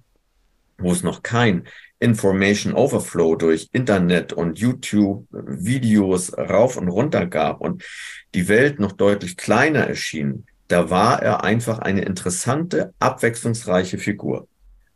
[0.78, 1.64] wo es noch kein
[1.98, 7.84] Information Overflow durch Internet und YouTube Videos rauf und runter gab und
[8.34, 14.46] die Welt noch deutlich kleiner erschien, da war er einfach eine interessante, abwechslungsreiche Figur.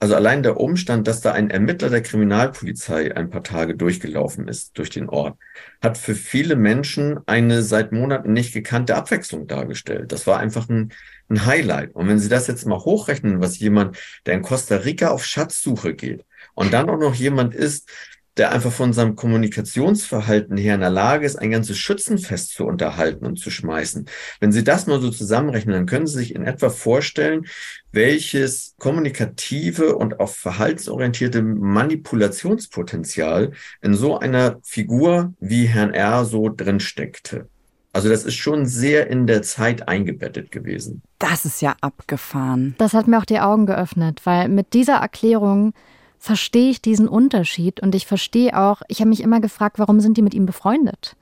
[0.04, 4.76] Also allein der Umstand, dass da ein Ermittler der Kriminalpolizei ein paar Tage durchgelaufen ist
[4.76, 5.38] durch den Ort,
[5.80, 10.12] hat für viele Menschen eine seit Monaten nicht gekannte Abwechslung dargestellt.
[10.12, 10.92] Das war einfach ein,
[11.30, 11.94] ein Highlight.
[11.94, 15.94] Und wenn Sie das jetzt mal hochrechnen, was jemand, der in Costa Rica auf Schatzsuche
[15.94, 17.88] geht und dann auch noch jemand ist,
[18.36, 23.26] der einfach von seinem Kommunikationsverhalten her in der Lage ist, ein ganzes Schützenfest zu unterhalten
[23.26, 24.06] und zu schmeißen.
[24.40, 27.46] Wenn Sie das mal so zusammenrechnen, dann können Sie sich in etwa vorstellen,
[27.92, 36.24] welches kommunikative und auch verhaltensorientierte Manipulationspotenzial in so einer Figur wie Herrn R.
[36.24, 37.48] so drin steckte.
[37.92, 41.02] Also das ist schon sehr in der Zeit eingebettet gewesen.
[41.20, 42.74] Das ist ja abgefahren.
[42.78, 45.74] Das hat mir auch die Augen geöffnet, weil mit dieser Erklärung
[46.24, 50.16] verstehe ich diesen Unterschied und ich verstehe auch, ich habe mich immer gefragt, warum sind
[50.16, 51.16] die mit ihm befreundet?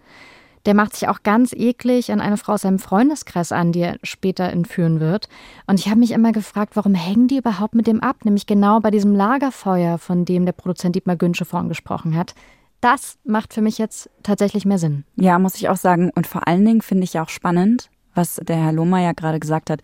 [0.65, 3.97] Der macht sich auch ganz eklig an eine Frau aus seinem Freundeskreis an, die er
[4.05, 5.29] später entführen wird.
[5.67, 8.25] Und ich habe mich immer gefragt, warum hängen die überhaupt mit dem ab?
[8.25, 12.37] Nämlich genau bei diesem Lagerfeuer, von dem der Produzent Dietmar Günsche vorhin gesprochen hat.
[12.81, 15.03] Das macht für mich jetzt tatsächlich mehr Sinn.
[15.17, 16.13] Ja, muss ich auch sagen.
[16.15, 19.81] Und vor allen Dingen finde ich auch spannend, was der Herr Lohmeier gerade gesagt hat,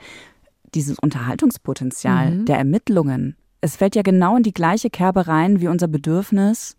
[0.77, 2.45] dieses Unterhaltungspotenzial mhm.
[2.45, 6.77] der Ermittlungen es fällt ja genau in die gleiche Kerbe rein wie unser Bedürfnis,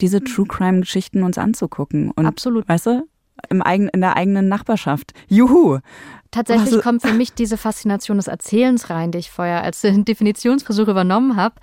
[0.00, 2.10] diese True Crime Geschichten uns anzugucken.
[2.10, 2.68] Und, Absolut.
[2.68, 3.08] Weißt du,
[3.48, 5.12] im eigenen, in der eigenen Nachbarschaft.
[5.28, 5.78] Juhu!
[6.30, 10.88] Tatsächlich also, kommt für mich diese Faszination des Erzählens rein, die ich vorher als Definitionsversuch
[10.88, 11.54] übernommen habe,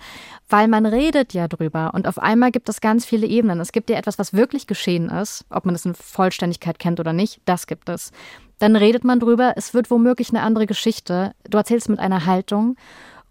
[0.48, 3.60] weil man redet ja drüber und auf einmal gibt es ganz viele Ebenen.
[3.60, 7.12] Es gibt ja etwas, was wirklich geschehen ist, ob man es in Vollständigkeit kennt oder
[7.12, 8.10] nicht, das gibt es.
[8.58, 11.32] Dann redet man drüber, es wird womöglich eine andere Geschichte.
[11.48, 12.76] Du erzählst mit einer Haltung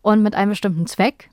[0.05, 1.29] und mit einem bestimmten Zweck.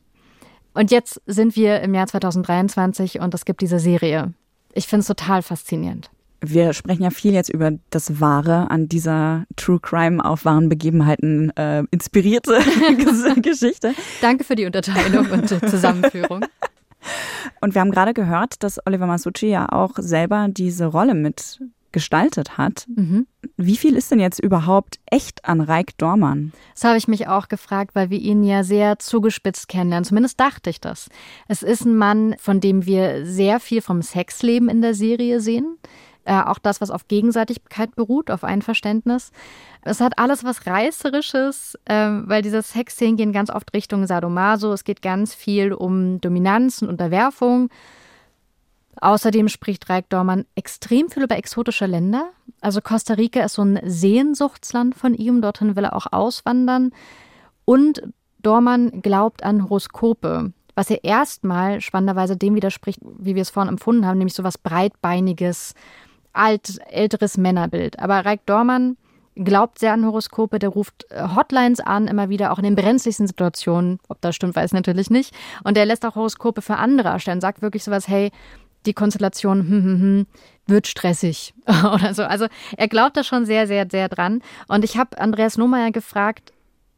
[0.72, 4.32] Und jetzt sind wir im Jahr 2023 und es gibt diese Serie.
[4.72, 6.10] Ich finde es total faszinierend.
[6.40, 11.54] Wir sprechen ja viel jetzt über das Wahre an dieser True Crime auf wahren Begebenheiten
[11.56, 12.58] äh, inspirierte
[13.42, 13.94] Geschichte.
[14.22, 16.46] Danke für die Unterteilung und Zusammenführung.
[17.60, 21.60] Und wir haben gerade gehört, dass Oliver Masucci ja auch selber diese Rolle mit
[21.92, 22.86] gestaltet hat.
[22.94, 23.26] Mhm.
[23.56, 26.52] Wie viel ist denn jetzt überhaupt echt an Reik Dormann?
[26.74, 30.04] Das habe ich mich auch gefragt, weil wir ihn ja sehr zugespitzt kennenlernen.
[30.04, 31.08] Zumindest dachte ich das.
[31.48, 35.78] Es ist ein Mann, von dem wir sehr viel vom Sexleben in der Serie sehen.
[36.24, 39.32] Äh, auch das, was auf Gegenseitigkeit beruht, auf Einverständnis.
[39.82, 44.72] Es hat alles was Reißerisches, äh, weil diese Sexszenen gehen ganz oft Richtung Sadomaso.
[44.72, 47.70] Es geht ganz viel um Dominanz und Unterwerfung.
[49.00, 52.30] Außerdem spricht Reik Dormann extrem viel über exotische Länder.
[52.60, 55.40] Also Costa Rica ist so ein Sehnsuchtsland von ihm.
[55.40, 56.92] Dorthin will er auch auswandern.
[57.64, 58.02] Und
[58.42, 64.06] Dormann glaubt an Horoskope, was er erstmal spannenderweise dem widerspricht, wie wir es vorhin empfunden
[64.06, 65.74] haben, nämlich so was breitbeiniges,
[66.32, 67.98] alt, älteres Männerbild.
[67.98, 68.96] Aber Reik Dormann
[69.34, 73.26] glaubt sehr an Horoskope, der ruft äh, Hotlines an, immer wieder, auch in den brenzligsten
[73.26, 73.98] Situationen.
[74.08, 75.34] Ob das stimmt, weiß ich natürlich nicht.
[75.64, 78.30] Und er lässt auch Horoskope für andere erstellen, sagt wirklich sowas, hey,
[78.86, 80.26] die Konstellation hm, hm, hm,
[80.66, 82.22] wird stressig oder so.
[82.22, 84.42] Also er glaubt da schon sehr, sehr, sehr dran.
[84.68, 86.52] Und ich habe Andreas Lohmeier gefragt,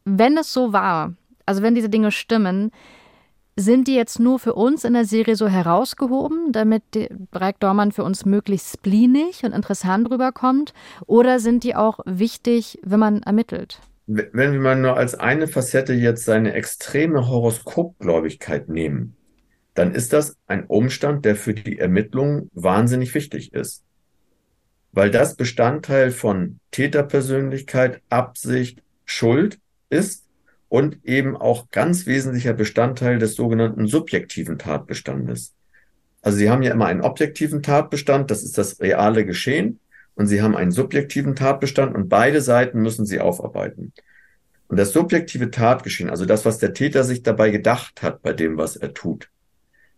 [0.05, 1.14] wenn es so war,
[1.47, 2.70] also wenn diese Dinge stimmen,
[3.57, 6.83] sind die jetzt nur für uns in der Serie so herausgehoben, damit
[7.31, 10.75] Dreieck Dormann für uns möglichst spleenig und interessant rüberkommt?
[11.07, 13.81] Oder sind die auch wichtig, wenn man ermittelt?
[14.07, 19.16] Wenn wir mal nur als eine Facette jetzt seine extreme Horoskopgläubigkeit nehmen,
[19.74, 23.82] dann ist das ein Umstand, der für die Ermittlung wahnsinnig wichtig ist.
[24.92, 29.58] Weil das Bestandteil von Täterpersönlichkeit, Absicht, Schuld
[29.90, 30.24] ist
[30.68, 35.54] und eben auch ganz wesentlicher Bestandteil des sogenannten subjektiven Tatbestandes.
[36.22, 39.80] Also Sie haben ja immer einen objektiven Tatbestand, das ist das reale Geschehen,
[40.14, 43.92] und Sie haben einen subjektiven Tatbestand und beide Seiten müssen Sie aufarbeiten.
[44.68, 48.56] Und das subjektive Tatgeschehen, also das, was der Täter sich dabei gedacht hat bei dem,
[48.56, 49.28] was er tut,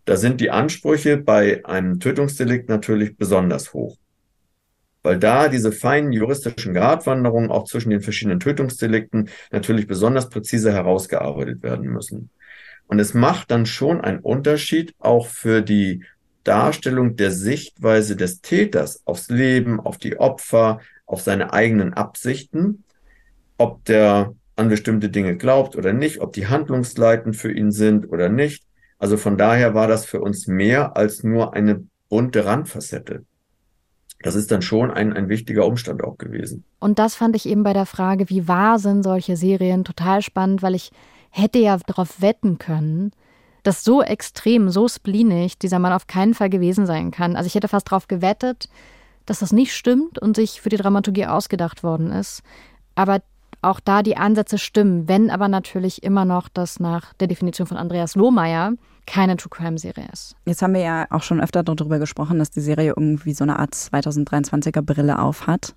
[0.07, 3.97] Da sind die Ansprüche bei einem Tötungsdelikt natürlich besonders hoch.
[5.03, 11.61] Weil da diese feinen juristischen Gratwanderungen auch zwischen den verschiedenen Tötungsdelikten natürlich besonders präzise herausgearbeitet
[11.61, 12.29] werden müssen.
[12.87, 16.05] Und es macht dann schon einen Unterschied auch für die
[16.45, 22.85] Darstellung der Sichtweise des Täters aufs Leben, auf die Opfer, auf seine eigenen Absichten,
[23.57, 28.29] ob der an bestimmte Dinge glaubt oder nicht, ob die handlungsleitend für ihn sind oder
[28.29, 28.66] nicht.
[28.99, 33.25] Also von daher war das für uns mehr als nur eine bunte Randfacette.
[34.23, 36.63] Das ist dann schon ein, ein wichtiger Umstand auch gewesen.
[36.79, 40.63] Und das fand ich eben bei der Frage, wie wahr sind solche Serien, total spannend,
[40.63, 40.91] weil ich
[41.29, 43.11] hätte ja darauf wetten können,
[43.61, 47.35] dass so extrem, so spleenig dieser Mann auf keinen Fall gewesen sein kann.
[47.35, 48.69] Also ich hätte fast darauf gewettet,
[49.25, 52.41] dass das nicht stimmt und sich für die Dramaturgie ausgedacht worden ist.
[52.95, 53.21] Aber
[53.61, 57.77] auch da die Ansätze stimmen, wenn aber natürlich immer noch das nach der Definition von
[57.77, 58.73] Andreas Lohmeier
[59.05, 60.35] keine True Crime Serie ist.
[60.45, 63.57] Jetzt haben wir ja auch schon öfter darüber gesprochen, dass die Serie irgendwie so eine
[63.57, 65.75] Art 2023er Brille aufhat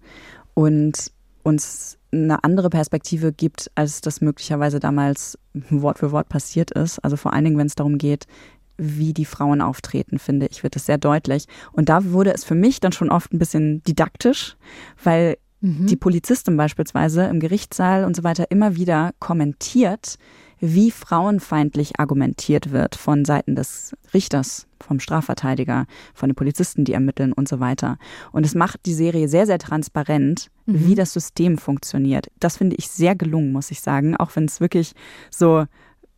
[0.55, 1.13] und
[1.43, 5.39] uns eine andere Perspektive gibt, als das möglicherweise damals
[5.71, 6.99] Wort für Wort passiert ist.
[6.99, 8.27] Also vor allen Dingen, wenn es darum geht,
[8.77, 11.47] wie die Frauen auftreten, finde ich, wird es sehr deutlich.
[11.73, 14.57] Und da wurde es für mich dann schon oft ein bisschen didaktisch,
[15.03, 15.87] weil mhm.
[15.87, 20.17] die Polizistin beispielsweise im Gerichtssaal und so weiter immer wieder kommentiert,
[20.61, 27.33] wie frauenfeindlich argumentiert wird von Seiten des Richters, vom Strafverteidiger, von den Polizisten, die ermitteln
[27.33, 27.97] und so weiter.
[28.31, 30.87] Und es macht die Serie sehr, sehr transparent, mhm.
[30.87, 32.29] wie das System funktioniert.
[32.41, 34.93] Das finde ich sehr gelungen, muss ich sagen, auch wenn es wirklich
[35.31, 35.65] so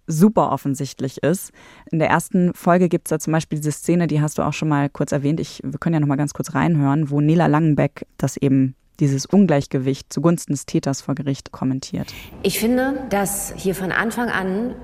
[0.09, 1.53] super offensichtlich ist.
[1.93, 4.53] In der ersten Folge gibt es da zum Beispiel diese Szene, die hast du auch
[4.53, 5.39] schon mal kurz erwähnt.
[5.39, 9.27] Ich, wir können ja noch mal ganz kurz reinhören, wo Nela Langenbeck das eben dieses
[9.27, 12.13] Ungleichgewicht zugunsten des Täters vor Gericht kommentiert.
[12.43, 14.75] Ich finde, dass hier von Anfang an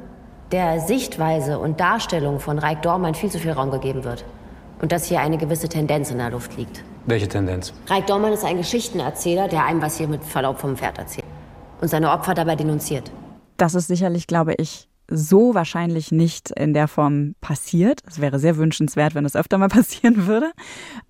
[0.53, 4.25] der Sichtweise und Darstellung von Reik Dormann viel zu viel Raum gegeben wird.
[4.81, 6.85] Und dass hier eine gewisse Tendenz in der Luft liegt.
[7.07, 7.73] Welche Tendenz?
[7.89, 11.27] Reik Dormann ist ein Geschichtenerzähler, der einem was hier mit Verlaub vom Pferd erzählt.
[11.81, 13.11] Und seine Opfer dabei denunziert.
[13.57, 18.03] Das ist sicherlich, glaube ich, so wahrscheinlich nicht in der Form passiert.
[18.07, 20.53] Es wäre sehr wünschenswert, wenn es öfter mal passieren würde.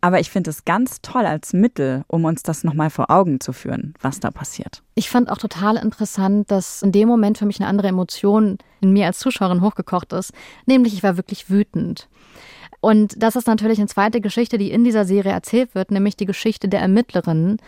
[0.01, 3.53] Aber ich finde es ganz toll als Mittel, um uns das nochmal vor Augen zu
[3.53, 4.83] führen, was da passiert.
[4.95, 8.93] Ich fand auch total interessant, dass in dem Moment für mich eine andere Emotion in
[8.93, 10.33] mir als Zuschauerin hochgekocht ist.
[10.67, 12.09] Nämlich, ich war wirklich wütend.
[12.81, 16.27] Und das ist natürlich eine zweite Geschichte, die in dieser Serie erzählt wird, nämlich die
[16.27, 17.59] Geschichte der Ermittlerin,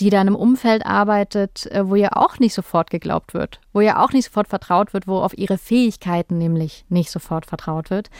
[0.00, 3.80] die da in einem Umfeld arbeitet, äh, wo ihr auch nicht sofort geglaubt wird, wo
[3.80, 8.10] ihr auch nicht sofort vertraut wird, wo auf ihre Fähigkeiten nämlich nicht sofort vertraut wird.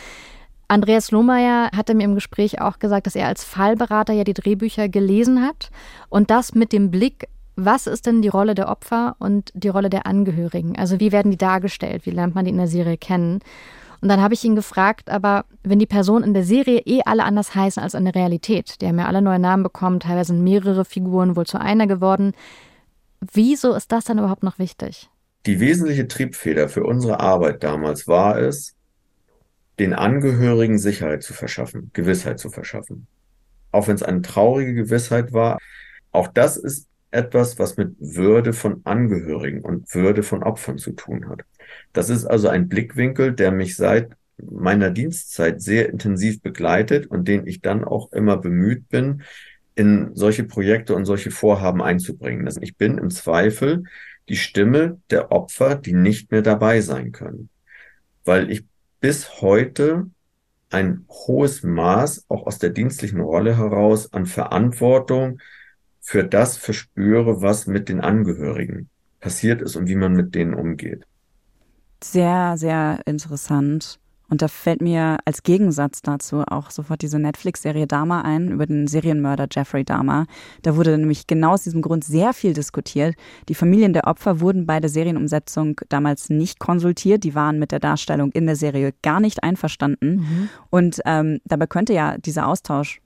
[0.69, 4.89] Andreas Lohmeier hatte mir im Gespräch auch gesagt, dass er als Fallberater ja die Drehbücher
[4.89, 5.71] gelesen hat
[6.09, 9.91] und das mit dem Blick, was ist denn die Rolle der Opfer und die Rolle
[9.91, 10.77] der Angehörigen?
[10.77, 12.05] Also wie werden die dargestellt?
[12.05, 13.41] Wie lernt man die in der Serie kennen?
[14.01, 17.25] Und dann habe ich ihn gefragt, aber wenn die Personen in der Serie eh alle
[17.25, 20.45] anders heißen als in der Realität, die haben ja alle neue Namen bekommen, teilweise sind
[20.45, 22.33] mehrere Figuren wohl zu einer geworden,
[23.33, 25.09] wieso ist das dann überhaupt noch wichtig?
[25.47, 28.75] Die wesentliche Triebfeder für unsere Arbeit damals war es,
[29.79, 33.07] den Angehörigen Sicherheit zu verschaffen, Gewissheit zu verschaffen.
[33.73, 35.59] Auch wenn es eine traurige Gewissheit war,
[36.13, 41.29] auch das ist etwas, was mit Würde von Angehörigen und Würde von Opfern zu tun
[41.29, 41.41] hat.
[41.93, 47.47] Das ist also ein Blickwinkel, der mich seit meiner Dienstzeit sehr intensiv begleitet und den
[47.47, 49.23] ich dann auch immer bemüht bin,
[49.75, 52.47] in solche Projekte und solche Vorhaben einzubringen.
[52.47, 53.85] Also ich bin im Zweifel
[54.29, 57.49] die Stimme der Opfer, die nicht mehr dabei sein können,
[58.25, 58.65] weil ich
[59.01, 60.07] bis heute
[60.71, 65.39] ein hohes Maß auch aus der dienstlichen Rolle heraus an Verantwortung
[66.01, 68.89] für das verspüre, was mit den Angehörigen
[69.21, 71.05] passiert ist und wie man mit denen umgeht.
[72.03, 73.99] Sehr, sehr interessant.
[74.29, 78.89] Und da fällt mir als Gegensatz dazu auch sofort diese Netflix-Serie Dama ein, über den
[78.89, 80.27] Serienmörder Jeffrey Dahmer.
[80.63, 83.15] Da wurde nämlich genau aus diesem Grund sehr viel diskutiert.
[83.49, 87.23] Die Familien der Opfer wurden bei der Serienumsetzung damals nicht konsultiert.
[87.23, 90.17] Die waren mit der Darstellung in der Serie gar nicht einverstanden.
[90.17, 90.49] Mhm.
[90.71, 93.01] Und ähm, dabei könnte ja dieser Austausch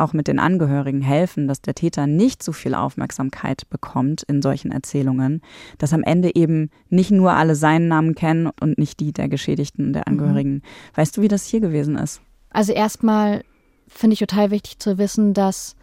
[0.00, 4.72] auch mit den Angehörigen helfen, dass der Täter nicht so viel Aufmerksamkeit bekommt in solchen
[4.72, 5.42] Erzählungen,
[5.78, 9.86] dass am Ende eben nicht nur alle seinen Namen kennen und nicht die der Geschädigten
[9.86, 10.12] und der mhm.
[10.12, 10.52] Angehörigen.
[10.54, 10.62] Mhm.
[10.94, 12.20] Weißt du, wie das hier gewesen ist?
[12.50, 13.44] Also erstmal
[13.86, 15.76] finde ich total wichtig zu wissen, dass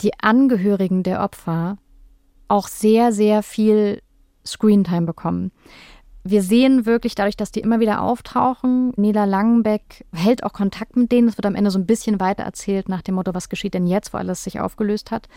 [0.00, 1.78] die Angehörigen der Opfer
[2.48, 4.02] auch sehr, sehr viel
[4.44, 5.50] Screentime bekommen
[6.30, 8.92] wir sehen wirklich dadurch, dass die immer wieder auftauchen.
[8.96, 11.28] Nela Langenbeck hält auch Kontakt mit denen.
[11.28, 13.86] Es wird am Ende so ein bisschen weiter erzählt nach dem Motto, was geschieht denn
[13.86, 15.28] jetzt, wo alles sich aufgelöst hat.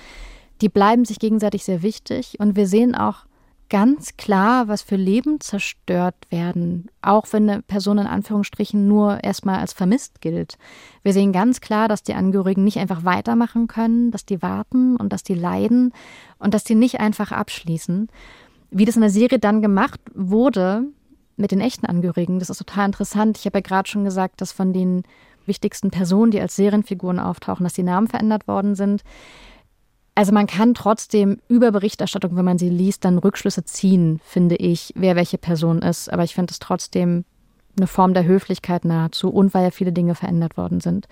[0.62, 2.40] Die bleiben sich gegenseitig sehr wichtig.
[2.40, 3.26] Und wir sehen auch
[3.70, 9.60] ganz klar, was für Leben zerstört werden, auch wenn eine Person in Anführungsstrichen nur erstmal
[9.60, 10.58] als vermisst gilt.
[11.04, 15.14] Wir sehen ganz klar, dass die Angehörigen nicht einfach weitermachen können, dass die warten und
[15.14, 15.94] dass die leiden
[16.40, 18.10] und dass die nicht einfach abschließen.
[18.72, 20.84] Wie das in der Serie dann gemacht wurde
[21.38, 23.38] mit den echten Angehörigen, das ist total interessant.
[23.38, 25.04] Ich habe ja gerade schon gesagt, dass von den
[25.46, 29.04] wichtigsten Personen, die als Serienfiguren auftauchen, dass die Namen verändert worden sind.
[30.16, 34.94] Also man kann trotzdem über Berichterstattung, wenn man sie liest, dann Rückschlüsse ziehen, finde ich,
[34.96, 36.12] wer welche Person ist.
[36.12, 37.24] Aber ich finde es trotzdem
[37.78, 41.08] eine Form der Höflichkeit nahezu und weil ja viele Dinge verändert worden sind.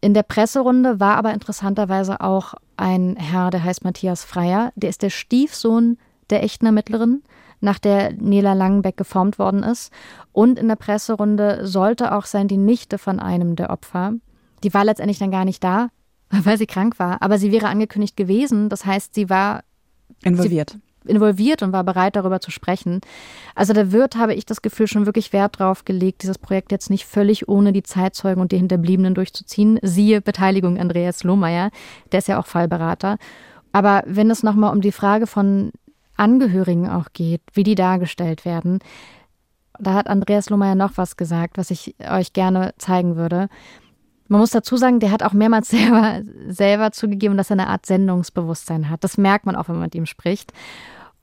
[0.00, 4.72] In der Presserunde war aber interessanterweise auch ein Herr, der heißt Matthias Freier.
[4.76, 5.98] Der ist der Stiefsohn
[6.30, 7.22] der echten Ermittlerin,
[7.60, 9.92] nach der Nela Langenbeck geformt worden ist.
[10.32, 14.14] Und in der Presserunde sollte auch sein die Nichte von einem der Opfer.
[14.62, 15.88] Die war letztendlich dann gar nicht da,
[16.30, 17.22] weil sie krank war.
[17.22, 18.68] Aber sie wäre angekündigt gewesen.
[18.68, 19.62] Das heißt, sie war
[20.22, 20.70] involviert.
[20.70, 23.00] Sie, involviert und war bereit, darüber zu sprechen.
[23.54, 26.90] Also der Wirt, habe ich das Gefühl, schon wirklich Wert drauf gelegt, dieses Projekt jetzt
[26.90, 29.78] nicht völlig ohne die Zeitzeugen und die Hinterbliebenen durchzuziehen.
[29.82, 31.70] Siehe Beteiligung Andreas Lohmeier,
[32.12, 33.18] der ist ja auch Fallberater.
[33.72, 35.72] Aber wenn es nochmal um die Frage von
[36.18, 38.80] Angehörigen auch geht, wie die dargestellt werden,
[39.78, 43.48] da hat Andreas Lohmeier noch was gesagt, was ich euch gerne zeigen würde.
[44.26, 47.86] Man muss dazu sagen, der hat auch mehrmals selber, selber zugegeben, dass er eine Art
[47.86, 49.04] Sendungsbewusstsein hat.
[49.04, 50.52] Das merkt man auch, wenn man mit ihm spricht.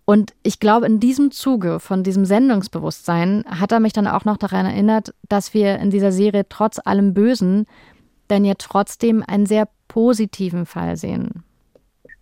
[0.05, 4.37] Und ich glaube, in diesem Zuge von diesem Sendungsbewusstsein hat er mich dann auch noch
[4.37, 7.65] daran erinnert, dass wir in dieser Serie trotz allem Bösen
[8.27, 11.43] dann ja trotzdem einen sehr positiven Fall sehen.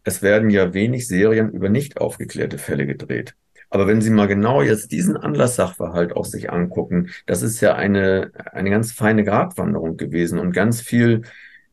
[0.04, 3.36] Es werden ja wenig Serien über nicht aufgeklärte Fälle gedreht.
[3.70, 8.32] Aber wenn Sie mal genau jetzt diesen Anlasssachverhalt auch sich angucken, das ist ja eine,
[8.52, 11.24] eine ganz feine Gratwanderung gewesen und ganz viel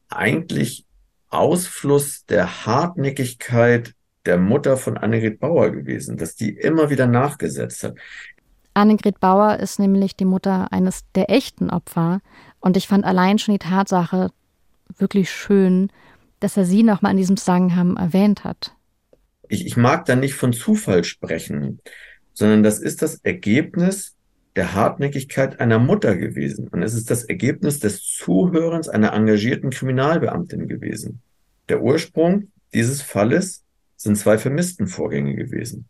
[0.08, 0.86] eigentlich
[1.28, 3.94] Ausfluss der Hartnäckigkeit
[4.26, 7.96] der Mutter von Annegret Bauer gewesen, dass die immer wieder nachgesetzt hat.
[8.74, 12.20] Annegret Bauer ist nämlich die Mutter eines der echten Opfer.
[12.60, 14.30] Und ich fand allein schon die Tatsache
[14.98, 15.90] wirklich schön,
[16.40, 18.74] dass er sie nochmal in diesem Zusammenhang erwähnt hat
[19.50, 21.80] ich, ich mag da nicht von Zufall sprechen,
[22.32, 24.16] sondern das ist das Ergebnis
[24.56, 26.68] der Hartnäckigkeit einer Mutter gewesen.
[26.68, 31.20] Und es ist das Ergebnis des Zuhörens einer engagierten Kriminalbeamtin gewesen.
[31.68, 33.64] Der Ursprung dieses Falles
[33.96, 35.88] sind zwei Vermisstenvorgänge gewesen,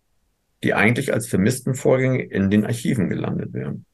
[0.65, 3.85] die eigentlich als Vermisstenvorgänge in den Archiven gelandet wären.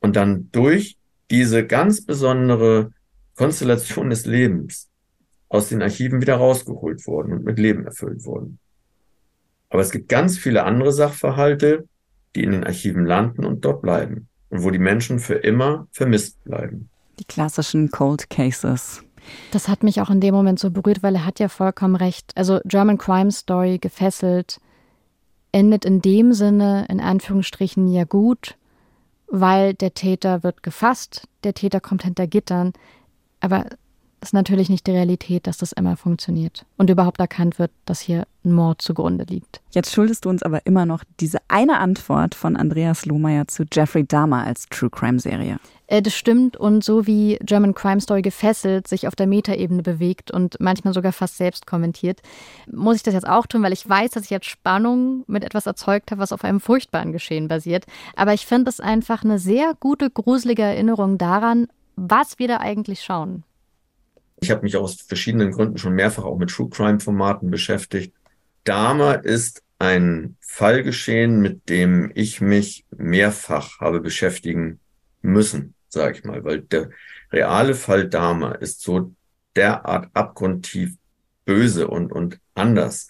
[0.00, 0.96] Und dann durch
[1.30, 2.92] diese ganz besondere
[3.34, 4.88] Konstellation des Lebens
[5.48, 8.58] aus den Archiven wieder rausgeholt wurden und mit Leben erfüllt wurden.
[9.70, 11.88] Aber es gibt ganz viele andere Sachverhalte,
[12.34, 16.42] die in den Archiven landen und dort bleiben und wo die Menschen für immer vermisst
[16.44, 16.88] bleiben.
[17.18, 19.02] Die klassischen Cold Cases.
[19.50, 22.32] Das hat mich auch in dem Moment so berührt, weil er hat ja vollkommen recht.
[22.36, 24.60] Also German Crime Story gefesselt
[25.52, 28.56] endet in dem Sinne in Anführungsstrichen ja gut,
[29.26, 32.72] weil der Täter wird gefasst, der Täter kommt hinter Gittern,
[33.40, 33.64] aber
[34.26, 38.26] ist natürlich nicht die Realität, dass das immer funktioniert und überhaupt erkannt wird, dass hier
[38.44, 39.60] ein Mord zugrunde liegt.
[39.70, 44.04] Jetzt schuldest du uns aber immer noch diese eine Antwort von Andreas Lohmeier zu Jeffrey
[44.04, 45.58] Dahmer als True Crime Serie.
[45.86, 50.32] Äh, das stimmt und so wie German Crime Story gefesselt sich auf der Metaebene bewegt
[50.32, 52.20] und manchmal sogar fast selbst kommentiert,
[52.70, 55.66] muss ich das jetzt auch tun, weil ich weiß, dass ich jetzt Spannung mit etwas
[55.66, 57.86] erzeugt habe, was auf einem furchtbaren Geschehen basiert.
[58.16, 63.02] Aber ich finde es einfach eine sehr gute, gruselige Erinnerung daran, was wir da eigentlich
[63.02, 63.44] schauen.
[64.40, 68.14] Ich habe mich aus verschiedenen Gründen schon mehrfach auch mit True Crime Formaten beschäftigt.
[68.64, 74.80] Dahmer ist ein Fall geschehen, mit dem ich mich mehrfach habe beschäftigen
[75.22, 76.90] müssen, sage ich mal, weil der
[77.32, 79.14] reale Fall Dahmer ist so
[79.54, 80.94] derart abgrundtief
[81.44, 83.08] böse und, und anders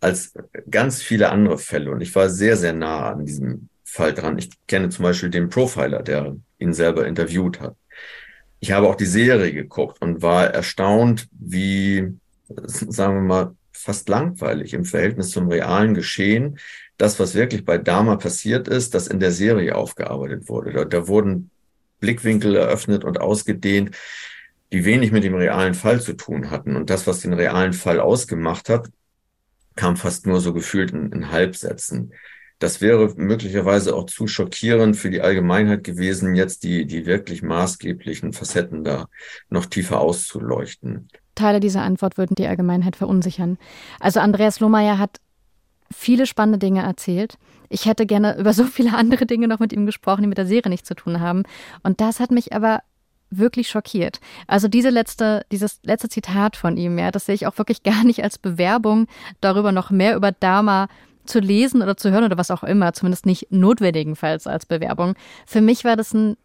[0.00, 0.32] als
[0.70, 1.90] ganz viele andere Fälle.
[1.90, 4.38] Und ich war sehr, sehr nah an diesem Fall dran.
[4.38, 7.76] Ich kenne zum Beispiel den Profiler, der ihn selber interviewt hat
[8.60, 12.14] ich habe auch die Serie geguckt und war erstaunt, wie,
[12.48, 16.58] sagen wir mal, fast langweilig im Verhältnis zum realen Geschehen.
[16.98, 20.72] Das, was wirklich bei Dama passiert ist, das in der Serie aufgearbeitet wurde.
[20.72, 21.50] Da, da wurden
[22.00, 23.96] Blickwinkel eröffnet und ausgedehnt,
[24.72, 26.76] die wenig mit dem realen Fall zu tun hatten.
[26.76, 28.90] Und das, was den realen Fall ausgemacht hat,
[29.74, 32.12] kam fast nur so gefühlt in, in Halbsätzen
[32.60, 38.32] das wäre möglicherweise auch zu schockierend für die Allgemeinheit gewesen, jetzt die, die wirklich maßgeblichen
[38.34, 39.08] Facetten da
[39.48, 41.08] noch tiefer auszuleuchten.
[41.34, 43.56] Teile dieser Antwort würden die Allgemeinheit verunsichern.
[43.98, 45.20] Also Andreas Lohmeier hat
[45.90, 47.38] viele spannende Dinge erzählt.
[47.70, 50.46] Ich hätte gerne über so viele andere Dinge noch mit ihm gesprochen, die mit der
[50.46, 51.44] Serie nichts zu tun haben.
[51.82, 52.80] Und das hat mich aber
[53.30, 54.20] wirklich schockiert.
[54.48, 58.04] Also diese letzte, dieses letzte Zitat von ihm, ja, das sehe ich auch wirklich gar
[58.04, 59.06] nicht als Bewerbung,
[59.40, 60.88] darüber noch mehr über Dharma
[61.24, 65.14] zu lesen oder zu hören oder was auch immer, zumindest nicht notwendigenfalls als Bewerbung.
[65.46, 66.36] Für mich war das ein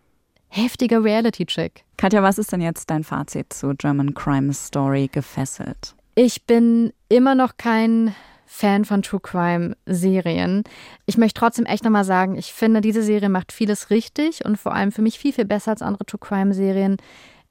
[0.49, 1.84] heftiger Reality-Check.
[1.97, 5.95] Katja, was ist denn jetzt dein Fazit zu German Crime Story gefesselt?
[6.15, 8.15] Ich bin immer noch kein
[8.45, 10.63] Fan von True Crime Serien.
[11.05, 14.73] Ich möchte trotzdem echt nochmal sagen, ich finde, diese Serie macht vieles richtig und vor
[14.73, 16.97] allem für mich viel, viel besser als andere True Crime Serien,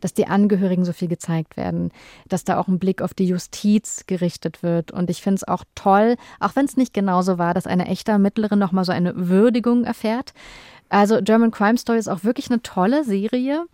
[0.05, 1.91] dass die Angehörigen so viel gezeigt werden,
[2.29, 4.91] dass da auch ein Blick auf die Justiz gerichtet wird.
[4.91, 8.13] Und ich finde es auch toll, auch wenn es nicht genauso war, dass eine echte
[8.13, 10.35] Ermittlerin nochmal so eine Würdigung erfährt.
[10.91, 13.65] Also German Crime Story ist auch wirklich eine tolle Serie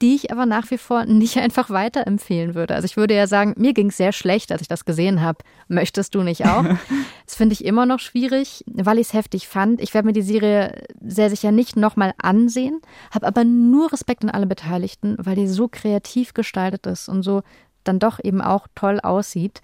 [0.00, 2.74] die ich aber nach wie vor nicht einfach weiterempfehlen würde.
[2.74, 5.38] Also ich würde ja sagen, mir ging es sehr schlecht, als ich das gesehen habe.
[5.68, 6.64] Möchtest du nicht auch?
[7.26, 9.80] das finde ich immer noch schwierig, weil ich es heftig fand.
[9.80, 12.80] Ich werde mir die Serie sehr sicher nicht nochmal ansehen,
[13.12, 17.42] habe aber nur Respekt an alle Beteiligten, weil die so kreativ gestaltet ist und so
[17.84, 19.60] dann doch eben auch toll aussieht.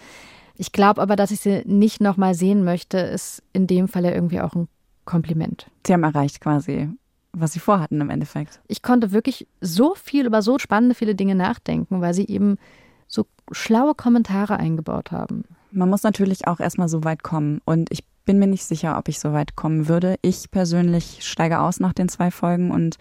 [0.56, 4.12] Ich glaube aber, dass ich sie nicht nochmal sehen möchte, ist in dem Fall ja
[4.12, 4.68] irgendwie auch ein
[5.04, 5.66] Kompliment.
[5.86, 6.88] Sie haben erreicht quasi,
[7.32, 8.60] was sie vorhatten im Endeffekt.
[8.66, 12.56] Ich konnte wirklich so viel über so spannende viele Dinge nachdenken, weil sie eben
[13.06, 15.44] so schlaue Kommentare eingebaut haben.
[15.70, 19.08] Man muss natürlich auch erstmal so weit kommen und ich bin mir nicht sicher, ob
[19.08, 20.16] ich so weit kommen würde.
[20.20, 22.96] Ich persönlich steige aus nach den zwei Folgen und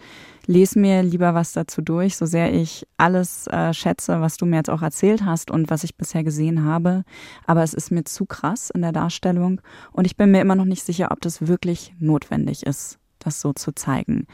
[0.46, 4.56] lese mir lieber was dazu durch, so sehr ich alles äh, schätze, was du mir
[4.56, 7.02] jetzt auch erzählt hast und was ich bisher gesehen habe.
[7.44, 9.60] Aber es ist mir zu krass in der Darstellung
[9.90, 13.52] und ich bin mir immer noch nicht sicher, ob das wirklich notwendig ist das so
[13.52, 14.26] zu zeigen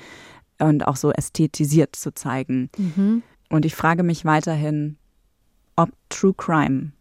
[0.58, 2.70] und auch so ästhetisiert zu zeigen.
[2.76, 3.22] Mhm.
[3.48, 4.96] Und ich frage mich weiterhin,
[5.76, 6.92] ob True Crime,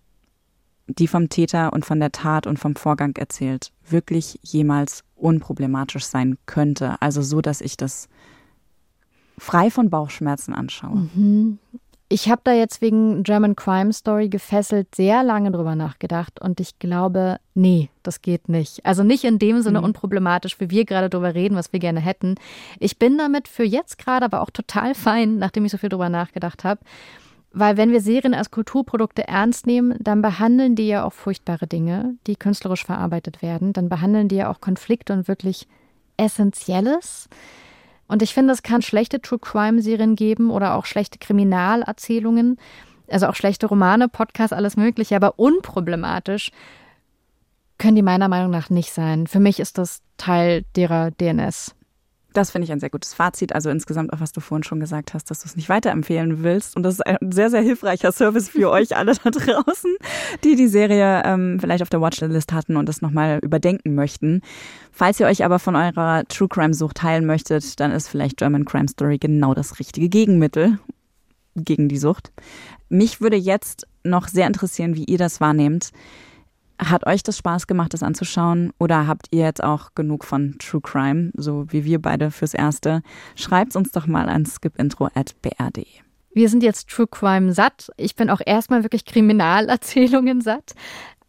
[0.88, 6.38] die vom Täter und von der Tat und vom Vorgang erzählt, wirklich jemals unproblematisch sein
[6.46, 7.02] könnte.
[7.02, 8.10] Also so, dass ich das
[9.38, 11.10] frei von Bauchschmerzen anschaue.
[11.14, 11.60] Mhm.
[12.12, 16.78] Ich habe da jetzt wegen German Crime Story gefesselt sehr lange drüber nachgedacht und ich
[16.78, 18.86] glaube, nee, das geht nicht.
[18.86, 19.86] Also nicht in dem Sinne mhm.
[19.86, 22.36] unproblematisch, wie wir gerade drüber reden, was wir gerne hätten.
[22.80, 26.10] Ich bin damit für jetzt gerade aber auch total fein, nachdem ich so viel drüber
[26.10, 26.82] nachgedacht habe.
[27.54, 32.16] Weil wenn wir Serien als Kulturprodukte ernst nehmen, dann behandeln die ja auch furchtbare Dinge,
[32.28, 33.72] die künstlerisch verarbeitet werden.
[33.72, 35.66] Dann behandeln die ja auch Konflikte und wirklich
[36.18, 37.30] Essentielles.
[38.12, 42.58] Und ich finde, es kann schlechte True Crime-Serien geben oder auch schlechte Kriminalerzählungen,
[43.08, 46.52] also auch schlechte Romane, Podcasts, alles Mögliche, aber unproblematisch
[47.78, 49.28] können die meiner Meinung nach nicht sein.
[49.28, 51.74] Für mich ist das Teil derer DNS.
[52.34, 53.54] Das finde ich ein sehr gutes Fazit.
[53.54, 56.76] Also insgesamt auch, was du vorhin schon gesagt hast, dass du es nicht weiterempfehlen willst.
[56.76, 59.96] Und das ist ein sehr, sehr hilfreicher Service für euch alle da draußen,
[60.44, 64.42] die die Serie ähm, vielleicht auf der Watchlist hatten und das nochmal überdenken möchten.
[64.92, 68.66] Falls ihr euch aber von eurer True Crime Sucht heilen möchtet, dann ist vielleicht German
[68.66, 70.80] Crime Story genau das richtige Gegenmittel
[71.56, 72.32] gegen die Sucht.
[72.90, 75.92] Mich würde jetzt noch sehr interessieren, wie ihr das wahrnehmt.
[76.84, 78.74] Hat euch das Spaß gemacht, das anzuschauen?
[78.80, 83.04] Oder habt ihr jetzt auch genug von True Crime, so wie wir beide fürs Erste?
[83.36, 85.86] Schreibt uns doch mal an skipintro.brd.
[86.34, 87.92] Wir sind jetzt True Crime satt.
[87.98, 90.74] Ich bin auch erstmal wirklich Kriminalerzählungen satt.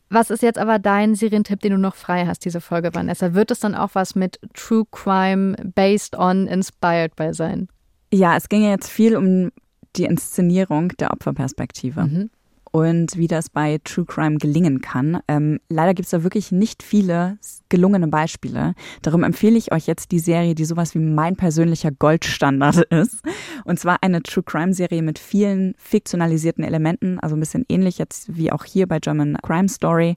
[0.08, 3.34] Was ist jetzt aber dein Serientipp, den du noch frei hast, diese Folge, Vanessa?
[3.34, 7.68] Wird es dann auch was mit True Crime based on inspired by sein?
[8.10, 9.50] Ja, es ging ja jetzt viel um
[9.96, 12.04] die Inszenierung der Opferperspektive.
[12.04, 12.30] Mhm
[12.72, 15.20] und wie das bei True Crime gelingen kann.
[15.28, 18.74] Ähm, leider gibt es da wirklich nicht viele gelungene Beispiele.
[19.02, 23.20] Darum empfehle ich euch jetzt die Serie, die sowas wie mein persönlicher Goldstandard ist.
[23.64, 28.36] Und zwar eine True Crime Serie mit vielen fiktionalisierten Elementen, also ein bisschen ähnlich jetzt
[28.36, 30.16] wie auch hier bei German Crime Story.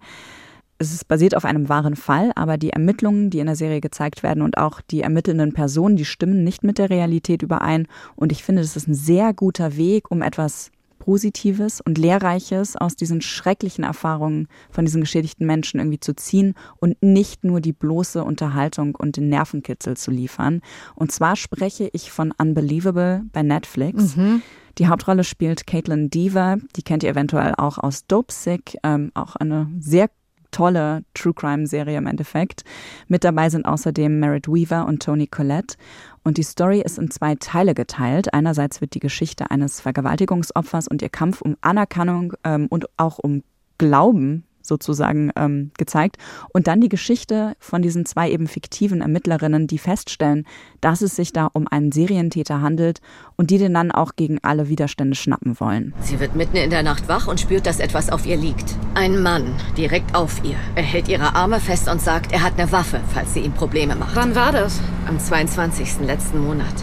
[0.77, 4.23] Es ist basiert auf einem wahren Fall, aber die Ermittlungen, die in der Serie gezeigt
[4.23, 7.87] werden und auch die ermittelnden Personen, die stimmen nicht mit der Realität überein.
[8.15, 10.71] Und ich finde, das ist ein sehr guter Weg, um etwas
[11.05, 16.97] Positives und Lehrreiches aus diesen schrecklichen Erfahrungen von diesen geschädigten Menschen irgendwie zu ziehen und
[17.03, 20.61] nicht nur die bloße Unterhaltung und den Nervenkitzel zu liefern.
[20.95, 24.15] Und zwar spreche ich von Unbelievable bei Netflix.
[24.15, 24.41] Mhm.
[24.79, 29.35] Die Hauptrolle spielt Caitlin Deaver, die kennt ihr eventuell auch aus Dope Sick, ähm, auch
[29.35, 30.09] eine sehr
[30.55, 32.63] tolle True Crime Serie im Endeffekt.
[33.09, 35.75] Mit dabei sind außerdem Merritt Weaver und Tony Collette.
[36.23, 38.33] Und die Story ist in zwei Teile geteilt.
[38.33, 43.43] Einerseits wird die Geschichte eines Vergewaltigungsopfers und ihr Kampf um Anerkennung ähm, und auch um
[43.77, 46.17] Glauben sozusagen ähm, gezeigt.
[46.53, 50.45] Und dann die Geschichte von diesen zwei eben fiktiven Ermittlerinnen, die feststellen,
[50.81, 52.99] dass es sich da um einen Serientäter handelt
[53.35, 55.93] und die den dann auch gegen alle Widerstände schnappen wollen.
[56.01, 58.75] Sie wird mitten in der Nacht wach und spürt, dass etwas auf ihr liegt.
[58.93, 60.57] Ein Mann, direkt auf ihr.
[60.75, 63.95] Er hält ihre Arme fest und sagt, er hat eine Waffe, falls sie ihm Probleme
[63.95, 64.15] macht.
[64.15, 64.79] Wann war das?
[65.07, 66.01] Am 22.
[66.05, 66.75] letzten Monat.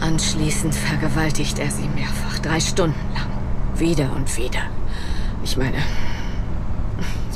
[0.00, 3.26] Anschließend vergewaltigt er sie mehrfach, drei Stunden lang.
[3.78, 4.62] Wieder und wieder.
[5.44, 5.78] Ich meine,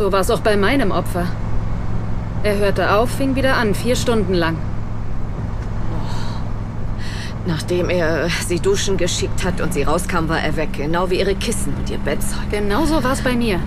[0.03, 1.29] so war es auch bei meinem Opfer.
[2.43, 4.57] Er hörte auf, fing wieder an, vier Stunden lang.
[7.47, 10.71] Nachdem er sie duschen geschickt hat und sie rauskam, war er weg.
[10.73, 12.51] Genau wie ihre Kissen und ihr Bettzeug.
[12.51, 13.61] Genauso war es bei mir.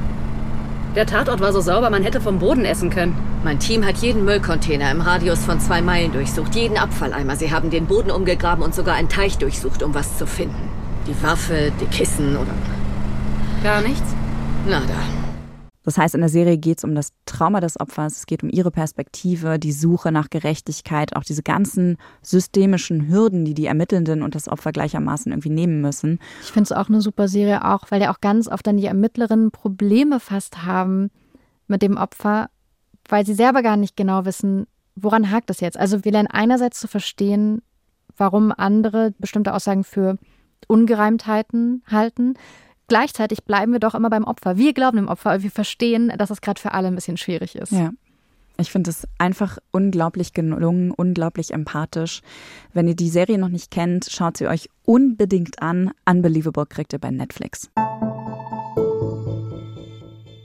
[0.98, 3.18] Der Tatort war so sauber, man hätte vom Boden essen können.
[3.46, 7.38] Mein Team hat jeden Müllcontainer im Radius von zwei Meilen durchsucht, jeden Abfalleimer.
[7.38, 10.70] Sie haben den Boden umgegraben und sogar einen Teich durchsucht, um was zu finden.
[11.08, 12.52] Die Waffe, die Kissen oder...
[13.64, 14.14] Gar nichts?
[14.68, 15.25] Nada.
[15.86, 18.50] Das heißt, in der Serie geht es um das Trauma des Opfers, es geht um
[18.50, 24.34] ihre Perspektive, die Suche nach Gerechtigkeit, auch diese ganzen systemischen Hürden, die die Ermittelnden und
[24.34, 26.20] das Opfer gleichermaßen irgendwie nehmen müssen.
[26.42, 28.88] Ich finde es auch eine super Serie, auch weil ja auch ganz oft dann die
[28.88, 31.12] Ermittlerinnen Probleme fast haben
[31.68, 32.50] mit dem Opfer,
[33.08, 34.66] weil sie selber gar nicht genau wissen,
[34.96, 35.78] woran hakt es jetzt.
[35.78, 37.62] Also wir lernen einerseits zu verstehen,
[38.18, 40.18] warum andere bestimmte Aussagen für
[40.68, 42.36] Ungereimtheiten halten
[42.88, 44.58] gleichzeitig bleiben wir doch immer beim Opfer.
[44.58, 47.56] Wir glauben dem Opfer, aber wir verstehen, dass es gerade für alle ein bisschen schwierig
[47.56, 47.72] ist.
[47.72, 47.92] Ja.
[48.58, 52.22] Ich finde es einfach unglaublich gelungen, unglaublich empathisch.
[52.74, 55.92] Wenn ihr die Serie noch nicht kennt, schaut sie euch unbedingt an.
[56.10, 57.70] Unbelievable kriegt ihr bei Netflix.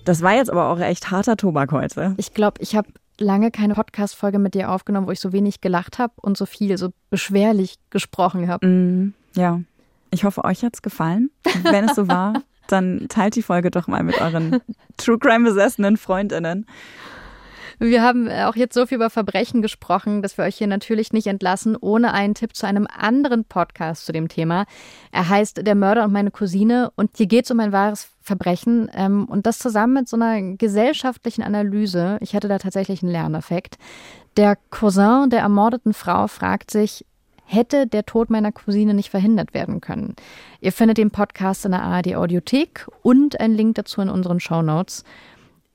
[0.04, 2.14] Das war jetzt aber auch echt harter Tobak heute.
[2.16, 2.88] Ich glaube, ich habe
[3.20, 6.78] lange keine Podcast-Folge mit dir aufgenommen, wo ich so wenig gelacht habe und so viel
[6.78, 8.66] so beschwerlich gesprochen habe.
[8.66, 9.60] Mm, ja.
[10.10, 11.30] Ich hoffe, euch hat's gefallen.
[11.62, 14.60] Wenn es so war, dann teilt die Folge doch mal mit euren
[14.96, 16.66] True Crime besessenen Freundinnen.
[17.82, 21.26] Wir haben auch jetzt so viel über Verbrechen gesprochen, dass wir euch hier natürlich nicht
[21.26, 24.66] entlassen, ohne einen Tipp zu einem anderen Podcast zu dem Thema.
[25.12, 28.90] Er heißt Der Mörder und meine Cousine und hier geht es um ein wahres Verbrechen
[28.92, 32.18] ähm, und das zusammen mit so einer gesellschaftlichen Analyse.
[32.20, 33.78] Ich hatte da tatsächlich einen Lerneffekt.
[34.36, 37.06] Der Cousin der ermordeten Frau fragt sich,
[37.50, 40.14] hätte der Tod meiner Cousine nicht verhindert werden können.
[40.60, 44.62] Ihr findet den Podcast in der ARD Audiothek und einen Link dazu in unseren Show
[44.62, 45.04] Notes.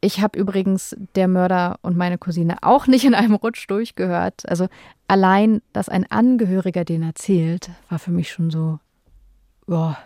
[0.02, 4.48] Ich habe übrigens der Mörder und meine Cousine auch nicht in einem Rutsch durchgehört.
[4.48, 4.68] Also
[5.08, 8.80] allein, dass ein Angehöriger den erzählt, war für mich schon so,
[9.66, 9.98] boah.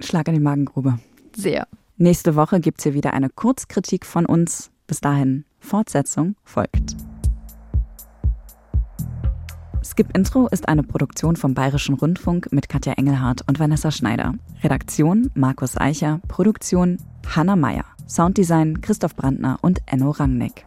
[0.00, 0.98] Schlag in die Magengrube.
[1.34, 1.66] Sehr.
[1.96, 4.70] Nächste Woche gibt es hier wieder eine Kurzkritik von uns.
[4.86, 6.96] Bis dahin, Fortsetzung folgt.
[9.84, 14.34] Skip Intro ist eine Produktion vom Bayerischen Rundfunk mit Katja Engelhardt und Vanessa Schneider.
[14.62, 17.84] Redaktion Markus Eicher, Produktion Hanna Meyer.
[18.08, 20.64] Sounddesign Christoph Brandner und Enno Rangnick.